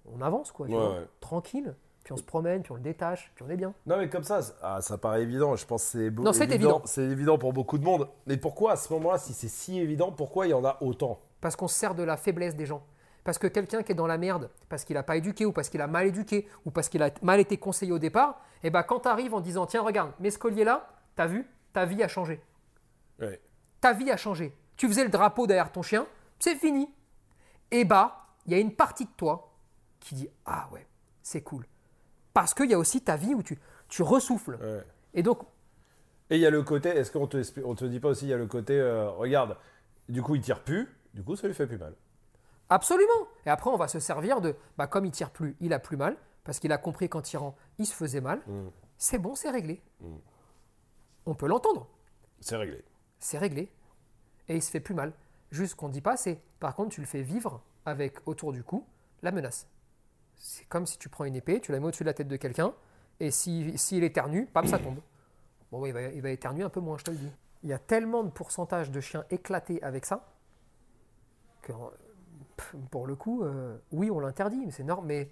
on 0.07 0.21
avance, 0.21 0.53
quoi, 0.53 0.67
tu 0.67 0.73
Ouais, 0.75 0.79
vois. 0.79 0.91
ouais. 0.95 1.09
Tranquille. 1.21 1.75
Puis, 2.03 2.13
on 2.13 2.17
se 2.19 2.23
promène, 2.23 2.63
puis 2.63 2.71
on 2.73 2.75
le 2.75 2.83
détache, 2.83 3.33
puis 3.35 3.45
on 3.49 3.51
est 3.51 3.57
bien. 3.57 3.73
Non, 3.87 3.97
mais 3.97 4.11
comme 4.11 4.25
ça, 4.25 4.41
ah, 4.61 4.83
ça 4.83 4.99
paraît 4.99 5.23
évident. 5.23 5.57
Je 5.57 5.65
pense 5.65 5.85
que 5.85 5.91
c'est 5.91 6.11
Non, 6.11 6.35
c'est 6.35 6.51
évident. 6.51 6.83
C'est 6.85 7.03
évident 7.03 7.39
pour 7.39 7.55
beaucoup 7.55 7.79
de 7.79 7.85
monde. 7.85 8.09
Mais 8.27 8.37
pourquoi, 8.37 8.73
à 8.73 8.77
ce 8.77 8.93
moment-là, 8.93 9.17
si 9.17 9.33
c'est 9.33 9.49
si 9.49 9.79
évident, 9.81 10.13
pourquoi 10.13 10.47
il 10.47 10.51
y 10.51 10.55
en 10.55 10.65
a 10.67 10.77
autant? 10.83 11.19
Parce 11.41 11.57
qu'on 11.57 11.67
se 11.69 11.75
sert 11.75 11.95
de 11.95 12.03
la 12.03 12.19
faiblesse 12.19 12.55
des 12.57 12.67
gens. 12.67 12.85
Parce 13.25 13.39
que 13.39 13.47
quelqu'un 13.47 13.83
qui 13.83 13.93
est 13.93 13.95
dans 13.95 14.07
la 14.07 14.19
merde, 14.19 14.51
parce 14.69 14.85
qu'il 14.85 14.95
n'a 14.95 15.03
pas 15.03 15.17
éduqué, 15.17 15.47
ou 15.47 15.53
parce 15.53 15.71
qu'il 15.71 15.81
a 15.81 15.87
mal 15.87 16.07
éduqué, 16.07 16.47
ou 16.67 16.71
parce 16.71 16.91
qu'il 16.91 17.03
a 17.03 17.11
mal 17.23 17.41
été 17.41 17.57
conseillé 17.57 17.91
au 17.91 17.99
départ, 17.99 18.39
et 18.63 18.69
ben 18.69 18.83
quand 18.83 19.01
tu 19.01 19.09
arrives 19.09 19.33
en 19.35 19.41
disant 19.41 19.65
Tiens, 19.65 19.81
regarde, 19.81 20.13
mets 20.21 20.31
ce 20.31 20.39
collier-là, 20.39 20.87
t'as 21.17 21.27
vu, 21.27 21.49
ta 21.73 21.87
vie 21.87 22.03
a 22.03 22.09
changé. 22.09 22.39
Ouais. 23.19 23.41
Ta 23.81 23.95
vie 23.95 24.11
a 24.11 24.19
changé. 24.19 24.55
Tu 24.77 24.89
faisais 24.89 25.05
le 25.05 25.09
drapeau 25.11 25.47
derrière 25.47 25.73
ton 25.73 25.81
chien, 25.81 26.07
c'est 26.39 26.57
fini. 26.57 26.93
Et 27.71 27.87
bah, 27.87 28.27
il 28.45 28.53
y 28.53 28.57
a 28.57 28.59
une 28.59 28.75
partie 28.75 29.07
de 29.07 29.11
toi 29.17 29.54
qui 30.05 30.15
dit 30.15 30.29
Ah 30.45 30.69
ouais, 30.73 30.87
c'est 31.23 31.43
cool. 31.43 31.67
Parce 32.33 32.55
qu'il 32.55 32.71
y 32.71 32.75
a 32.75 32.79
aussi 32.79 33.01
ta 33.01 33.17
vie 33.17 33.35
où 33.35 33.43
tu, 33.43 33.59
tu 33.89 34.03
ressouffles. 34.03 34.57
Ouais. 34.61 34.85
Et 35.15 35.23
donc, 35.23 35.41
Et 36.31 36.37
il 36.37 36.41
y 36.41 36.47
a 36.47 36.51
le 36.51 36.63
côté, 36.63 36.91
est-ce 36.91 37.11
qu'on 37.11 37.27
te, 37.27 37.43
on 37.65 37.75
te 37.75 37.85
dit 37.85 38.01
pas 38.01 38.09
aussi, 38.09 38.27
il 38.27 38.31
y 38.31 38.33
a 38.33 38.37
le 38.37 38.47
côté, 38.47 38.79
euh, 38.79 39.11
regarde, 39.11 39.57
du 40.09 40.23
coup 40.23 40.35
il 40.35 40.43
tire 40.43 40.63
plus, 40.63 40.89
du 41.15 41.23
coup 41.23 41.37
ça 41.37 41.47
lui 41.47 41.55
fait 41.55 41.67
plus 41.67 41.79
mal. 41.79 41.95
Absolument. 42.71 43.29
Et 43.47 43.51
après, 43.51 43.71
on 43.71 43.77
va 43.77 43.89
se 43.89 44.01
servir 44.01 44.41
de, 44.41 44.57
bah, 44.79 44.87
comme 44.87 45.05
il 45.05 45.11
tire 45.11 45.31
plus, 45.31 45.57
il 45.61 45.73
a 45.73 45.79
plus 45.79 45.97
mal, 45.97 46.17
parce 46.45 46.59
qu'il 46.59 46.73
a 46.73 46.79
compris 46.79 47.09
qu'en 47.09 47.21
tirant, 47.21 47.57
il 47.79 47.87
se 47.87 47.95
faisait 47.95 48.21
mal. 48.21 48.41
Mm. 48.47 48.69
C'est 48.97 49.19
bon, 49.19 49.35
c'est 49.35 49.51
réglé. 49.51 49.83
On 51.27 51.35
peut 51.35 51.47
l'entendre. 51.47 51.89
C'est 52.41 52.57
réglé. 52.57 52.83
C'est 53.19 53.39
réglé. 53.39 53.71
Et 54.49 54.57
il 54.57 54.63
se 54.63 54.71
fait 54.71 54.81
plus 54.81 54.95
mal. 54.95 55.13
Juste 55.51 55.73
ce 55.73 55.77
qu'on 55.77 55.89
ne 55.89 55.93
dit 55.93 56.01
pas, 56.01 56.17
c'est, 56.17 56.41
par 56.59 56.75
contre, 56.75 56.91
tu 56.91 57.01
le 57.01 57.07
fais 57.07 57.23
vivre 57.23 57.63
avec 57.85 58.27
autour 58.27 58.53
du 58.53 58.65
cou 58.65 58.87
la 59.23 59.31
menace. 59.31 59.67
C'est 60.37 60.65
comme 60.69 60.87
si 60.87 60.99
tu 60.99 61.09
prends 61.09 61.25
une 61.25 61.37
épée, 61.37 61.61
tu 61.61 61.73
la 61.73 61.81
mets 61.81 61.87
au-dessus 61.87 62.05
de 62.05 62.09
la 62.09 62.15
tête 62.15 62.29
de 62.29 62.37
quelqu'un, 62.37 62.73
et 63.21 63.31
s'il 63.31 63.73
si, 63.79 63.87
s'il 63.87 64.05
éternue, 64.05 64.47
pam, 64.47 64.67
ça 64.67 64.79
tombe. 64.79 64.99
Bon, 65.73 65.81
ouais, 65.81 65.91
il, 65.91 65.93
va, 65.93 66.03
il 66.03 66.21
va 66.23 66.31
éternuer 66.31 66.63
un 66.65 66.69
peu 66.69 66.81
moins, 66.81 66.99
je 66.99 67.05
te 67.05 67.11
le 67.11 67.17
dis. 67.17 67.31
Il 67.63 67.71
y 67.71 67.73
a 67.73 67.79
tellement 67.79 68.23
de 68.25 68.31
pourcentage 68.31 68.91
de 68.91 69.01
chiens 69.01 69.25
éclatés 69.31 69.83
avec 69.83 70.05
ça, 70.07 70.27
que 71.63 71.73
pour 72.91 73.07
le 73.07 73.15
coup, 73.17 73.43
euh, 73.43 73.77
oui, 73.93 74.11
on 74.11 74.21
l'interdit, 74.21 74.63
mais 74.65 74.71
c'est 74.71 74.83
énorme. 74.83 75.07
Mais, 75.07 75.29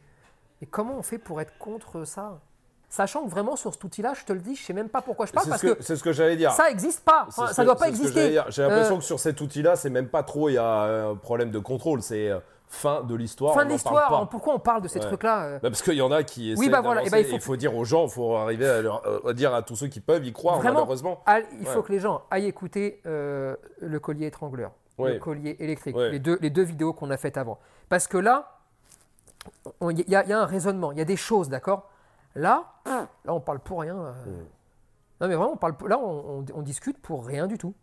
mais 0.60 0.66
comment 0.66 0.96
on 0.98 1.02
fait 1.02 1.18
pour 1.18 1.40
être 1.40 1.56
contre 1.58 2.04
ça? 2.04 2.40
Sachant 2.88 3.24
que 3.24 3.30
vraiment 3.30 3.56
sur 3.56 3.72
cet 3.72 3.82
outil-là, 3.84 4.12
je 4.14 4.24
te 4.24 4.32
le 4.34 4.40
dis, 4.40 4.54
je 4.54 4.64
sais 4.64 4.72
même 4.74 4.88
pas 4.90 5.00
pourquoi 5.00 5.24
je 5.26 5.32
parle, 5.32 5.48
parce 5.48 5.60
ce 5.62 5.66
que, 5.66 5.72
que, 5.74 5.82
c'est 5.82 5.96
ce 5.96 6.02
que 6.02 6.12
j'allais 6.12 6.36
dire. 6.36 6.52
ça 6.52 6.68
n'existe 6.68 7.02
pas. 7.04 7.24
Enfin, 7.28 7.46
ça 7.48 7.62
que- 7.62 7.66
doit 7.66 7.76
pas 7.76 7.88
exister. 7.88 8.38
J'ai 8.48 8.62
l'impression 8.62 8.96
Euh, 8.96 8.98
que 8.98 9.04
sur 9.04 9.18
cet 9.20 9.40
outil-là, 9.40 9.76
c'est 9.76 9.88
même 9.90 10.08
pas 10.08 10.22
trop, 10.22 10.48
il 10.50 10.54
y 10.54 10.58
a 10.58 11.08
un 11.08 11.16
problème 11.16 11.50
de 11.50 11.58
contrôle, 11.58 12.02
c'est 12.02 12.28
euh, 12.28 12.38
fin 12.72 13.02
de 13.02 13.14
l'histoire. 13.14 13.54
Fin 13.54 13.64
de 13.66 13.70
l'histoire, 13.70 14.08
pas. 14.08 14.26
pourquoi 14.26 14.54
on 14.54 14.58
parle 14.58 14.80
de 14.82 14.88
ces 14.88 14.98
Ouais. 14.98 15.04
trucs-là 15.06 15.44
euh, 15.44 15.54
Bah, 15.60 15.68
parce 15.70 15.82
qu'il 15.82 15.94
y 15.94 16.02
en 16.02 16.10
a 16.10 16.22
qui 16.22 16.52
essaient 16.52 16.68
bah 16.70 16.80
voilà, 16.80 17.02
et 17.02 17.04
bah, 17.04 17.10
d'avancer, 17.18 17.28
il 17.28 17.30
faut- 17.30 17.36
il 17.36 17.40
faut 17.42 17.56
dire 17.56 17.76
aux 17.76 17.84
gens, 17.84 18.04
il 18.04 18.10
faut 18.10 18.34
arriver 18.36 18.66
à, 18.66 18.80
leur- 18.82 19.06
euh, 19.06 19.28
à 19.30 19.32
dire 19.34 19.54
à 19.54 19.62
tous 19.62 19.76
ceux 19.76 19.88
qui 19.88 20.00
peuvent 20.00 20.24
y 20.24 20.32
croire, 20.32 20.56
Vraiment, 20.56 20.74
malheureusement. 20.80 21.22
Al- 21.26 21.44
il 21.60 21.66
faut 21.66 21.82
que 21.82 21.92
les 21.92 22.00
gens 22.00 22.22
aillent 22.30 22.46
écouter 22.46 23.00
euh, 23.06 23.54
le 23.80 24.00
collier 24.00 24.26
étrangleur, 24.26 24.72
Ouais. 24.98 25.14
le 25.14 25.18
collier 25.18 25.56
électrique, 25.60 25.96
les, 25.96 26.18
deux, 26.18 26.38
les 26.40 26.50
deux 26.50 26.62
vidéos 26.64 26.92
qu'on 26.94 27.10
a 27.10 27.16
faites 27.16 27.36
avant. 27.36 27.58
Parce 27.90 28.06
que 28.06 28.16
là, 28.18 28.58
il 29.90 30.08
y, 30.08 30.16
a- 30.16 30.22
il 30.24 30.28
y 30.30 30.32
a 30.32 30.40
un 30.40 30.46
raisonnement, 30.46 30.92
il 30.92 30.98
y 30.98 31.02
a 31.02 31.04
des 31.04 31.16
choses, 31.16 31.48
d'accord? 31.48 31.88
Là, 32.34 32.64
là, 32.86 33.06
on 33.26 33.40
parle 33.40 33.58
pour 33.60 33.80
rien. 33.80 33.94
Mm. 33.94 34.30
Non, 35.20 35.28
mais 35.28 35.34
vraiment, 35.34 35.52
on 35.52 35.56
parle, 35.56 35.74
là, 35.86 35.98
on, 35.98 36.38
on- 36.40 36.44
on 36.54 36.62
discute 36.62 37.00
pour 37.00 37.26
rien 37.26 37.46
du 37.46 37.58
tout. 37.58 37.74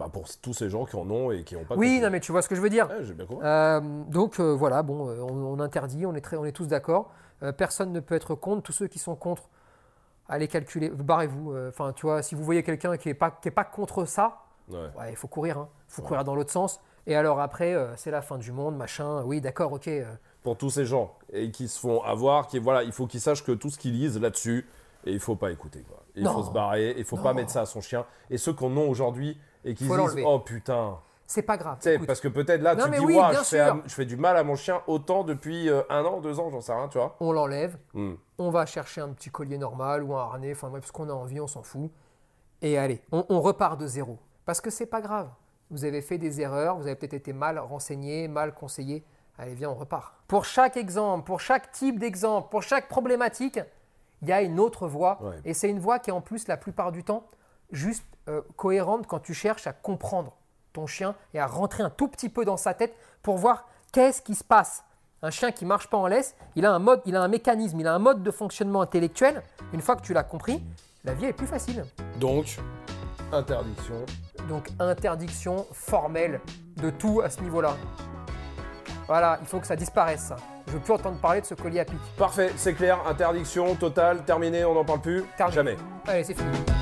Bah, 0.00 0.08
pour 0.10 0.24
tous 0.40 0.54
ces 0.54 0.70
gens 0.70 0.86
qui 0.86 0.96
en 0.96 1.10
ont 1.10 1.30
et 1.30 1.44
qui 1.44 1.54
n'ont 1.54 1.64
pas 1.64 1.74
Oui, 1.76 2.00
non, 2.00 2.08
mais 2.08 2.20
tu 2.20 2.32
vois 2.32 2.40
ce 2.40 2.48
que 2.48 2.54
je 2.54 2.60
veux 2.62 2.70
dire. 2.70 2.88
Ouais, 2.88 3.02
bien. 3.12 3.26
Euh, 3.42 3.80
donc 4.08 4.40
euh, 4.40 4.54
voilà, 4.54 4.82
bon, 4.82 5.10
euh, 5.10 5.20
on, 5.20 5.34
on 5.34 5.60
interdit, 5.60 6.06
on 6.06 6.14
est, 6.14 6.22
très, 6.22 6.36
on 6.38 6.46
est 6.46 6.52
tous 6.52 6.66
d'accord. 6.66 7.10
Euh, 7.42 7.52
personne 7.52 7.92
ne 7.92 8.00
peut 8.00 8.14
être 8.14 8.34
contre. 8.34 8.62
Tous 8.62 8.72
ceux 8.72 8.86
qui 8.86 8.98
sont 8.98 9.14
contre, 9.14 9.50
allez 10.26 10.48
calculer, 10.48 10.88
barrez-vous. 10.88 11.54
Enfin, 11.68 11.92
tu 11.92 12.06
vois, 12.06 12.22
si 12.22 12.34
vous 12.34 12.42
voyez 12.42 12.62
quelqu'un 12.62 12.96
qui 12.96 13.08
n'est 13.08 13.14
pas, 13.14 13.30
qui 13.30 13.48
est 13.48 13.52
pas 13.52 13.64
contre 13.64 14.06
ça, 14.06 14.38
Ouais. 14.70 14.78
ouais, 14.98 15.10
il 15.10 15.16
faut 15.16 15.28
courir. 15.28 15.66
Il 15.88 15.92
faut 15.94 16.02
courir 16.02 16.24
dans 16.24 16.34
l'autre 16.34 16.52
sens. 16.52 16.80
Et 17.06 17.14
alors 17.16 17.40
après, 17.40 17.74
c'est 17.96 18.10
la 18.12 18.22
fin 18.22 18.38
du 18.38 18.52
monde, 18.52 18.76
machin. 18.76 19.22
Oui, 19.24 19.40
d'accord, 19.40 19.72
ok. 19.72 19.90
Pour 20.42 20.56
tous 20.56 20.70
ces 20.70 20.86
gens 20.86 21.12
et 21.32 21.50
qui 21.50 21.66
se 21.68 21.78
font 21.80 22.02
avoir, 22.02 22.46
qui, 22.46 22.58
voilà, 22.58 22.84
il 22.84 22.92
faut 22.92 23.06
qu'ils 23.06 23.20
sachent 23.20 23.44
que 23.44 23.52
tout 23.52 23.68
ce 23.68 23.76
qu'ils 23.78 23.92
lisent 23.98 24.18
là-dessus, 24.20 24.66
et 25.04 25.12
il 25.12 25.18
faut 25.20 25.34
pas 25.36 25.50
écouter. 25.50 25.82
Quoi. 25.88 26.02
Il 26.14 26.26
faut 26.26 26.42
se 26.44 26.50
barrer, 26.50 26.94
il 26.96 27.04
faut 27.04 27.16
pas 27.16 27.34
mettre 27.34 27.50
ça 27.50 27.62
à 27.62 27.66
son 27.66 27.80
chien. 27.80 28.06
Et 28.30 28.38
ceux 28.38 28.52
qu'on 28.52 28.76
a 28.76 28.80
aujourd'hui 28.80 29.36
et 29.64 29.74
qui 29.74 29.84
se 29.86 29.88
Faut 29.92 30.08
disent. 30.10 30.24
Oh 30.26 30.38
putain, 30.40 30.98
c'est 31.26 31.42
pas 31.42 31.56
grave. 31.56 31.78
Écoute. 31.86 32.06
parce 32.06 32.20
que 32.20 32.28
peut-être 32.28 32.60
là, 32.62 32.74
Non, 32.74 32.84
tu 32.86 32.90
dis, 32.90 32.98
oui, 33.04 33.16
je, 33.32 33.36
fais, 33.38 33.64
sûr. 33.64 33.82
je 33.86 33.94
fais 33.94 34.04
du 34.04 34.16
mal 34.16 34.36
à 34.36 34.42
mon 34.42 34.56
chien 34.56 34.82
autant 34.88 35.22
depuis 35.22 35.68
euh, 35.68 35.82
un 35.88 36.04
an, 36.04 36.20
deux 36.20 36.40
ans, 36.40 36.50
j'en 36.50 36.60
sais 36.60 36.72
rien, 36.72 36.88
tu 36.88 36.98
vois. 36.98 37.16
On 37.20 37.32
l'enlève, 37.32 37.76
Hmm. 37.94 38.14
on 38.38 38.50
va 38.50 38.66
chercher 38.66 39.00
un 39.00 39.10
petit 39.10 39.30
collier 39.30 39.56
normal 39.58 40.02
ou 40.02 40.16
un 40.16 40.20
harnais, 40.22 40.52
enfin 40.52 40.68
bref, 40.70 40.84
ce 40.86 40.92
qu'on 40.92 41.08
a 41.08 41.12
envie, 41.12 41.40
on 41.40 41.46
s'en 41.46 41.62
fout. 41.62 41.90
Et 42.62 42.76
allez, 42.78 43.00
on, 43.12 43.24
on 43.28 43.40
repart 43.40 43.78
de 43.80 43.86
zéro. 43.86 44.18
Parce 44.44 44.60
que 44.60 44.70
c'est 44.70 44.86
pas 44.86 45.00
grave. 45.00 45.28
Vous 45.70 45.84
avez 45.84 46.02
fait 46.02 46.18
des 46.18 46.40
erreurs, 46.40 46.76
vous 46.76 46.86
avez 46.86 46.96
peut-être 46.96 47.14
été 47.14 47.32
mal 47.32 47.58
renseigné, 47.60 48.26
mal 48.26 48.52
conseillé. 48.52 49.04
Allez, 49.38 49.54
viens, 49.54 49.70
on 49.70 49.74
repart. 49.74 50.12
Pour 50.26 50.44
chaque 50.44 50.76
exemple, 50.76 51.24
pour 51.24 51.40
chaque 51.40 51.70
type 51.70 51.98
d'exemple, 52.00 52.48
pour 52.50 52.62
chaque 52.62 52.88
problématique, 52.88 53.60
il 54.20 54.28
y 54.28 54.32
a 54.32 54.42
une 54.42 54.58
autre 54.58 54.88
voie. 54.88 55.18
Ouais. 55.22 55.36
Et 55.44 55.54
c'est 55.54 55.70
une 55.70 55.78
voie 55.78 55.98
qui 56.00 56.10
est 56.10 56.12
en 56.12 56.20
plus, 56.20 56.48
la 56.48 56.56
plupart 56.56 56.90
du 56.92 57.04
temps, 57.04 57.24
juste 57.72 58.04
euh, 58.28 58.42
cohérente 58.56 59.06
quand 59.06 59.20
tu 59.20 59.34
cherches 59.34 59.66
à 59.66 59.72
comprendre 59.72 60.36
ton 60.72 60.86
chien 60.86 61.14
et 61.34 61.40
à 61.40 61.46
rentrer 61.46 61.82
un 61.82 61.90
tout 61.90 62.08
petit 62.08 62.28
peu 62.28 62.44
dans 62.44 62.56
sa 62.56 62.74
tête 62.74 62.94
pour 63.22 63.38
voir 63.38 63.66
qu'est-ce 63.92 64.22
qui 64.22 64.34
se 64.34 64.44
passe. 64.44 64.84
Un 65.22 65.30
chien 65.30 65.52
qui 65.52 65.66
marche 65.66 65.88
pas 65.88 65.98
en 65.98 66.06
laisse, 66.06 66.34
il 66.56 66.64
a 66.64 66.72
un 66.72 66.78
mode, 66.78 67.02
il 67.04 67.14
a 67.16 67.22
un 67.22 67.28
mécanisme, 67.28 67.78
il 67.80 67.86
a 67.86 67.94
un 67.94 67.98
mode 67.98 68.22
de 68.22 68.30
fonctionnement 68.30 68.80
intellectuel. 68.80 69.42
Une 69.72 69.82
fois 69.82 69.96
que 69.96 70.02
tu 70.02 70.14
l'as 70.14 70.22
compris, 70.22 70.62
la 71.04 71.12
vie 71.12 71.26
est 71.26 71.32
plus 71.32 71.46
facile. 71.46 71.84
Donc, 72.18 72.58
interdiction. 73.32 74.06
Donc 74.48 74.68
interdiction 74.78 75.66
formelle 75.72 76.40
de 76.76 76.90
tout 76.90 77.20
à 77.22 77.30
ce 77.30 77.40
niveau-là. 77.40 77.76
Voilà, 79.06 79.38
il 79.40 79.46
faut 79.46 79.58
que 79.58 79.66
ça 79.66 79.76
disparaisse. 79.76 80.26
ça. 80.28 80.36
Je 80.66 80.72
veux 80.72 80.80
plus 80.80 80.92
entendre 80.92 81.18
parler 81.18 81.40
de 81.40 81.46
ce 81.46 81.54
collier 81.54 81.80
à 81.80 81.84
pic. 81.84 81.98
Parfait, 82.16 82.52
c'est 82.56 82.74
clair, 82.74 82.98
interdiction 83.06 83.74
totale, 83.74 84.24
terminé, 84.24 84.64
on 84.64 84.74
n'en 84.74 84.84
parle 84.84 85.00
plus. 85.00 85.24
Terminé. 85.36 85.54
Jamais. 85.54 85.76
Allez, 86.06 86.24
c'est 86.24 86.34
fini. 86.34 86.79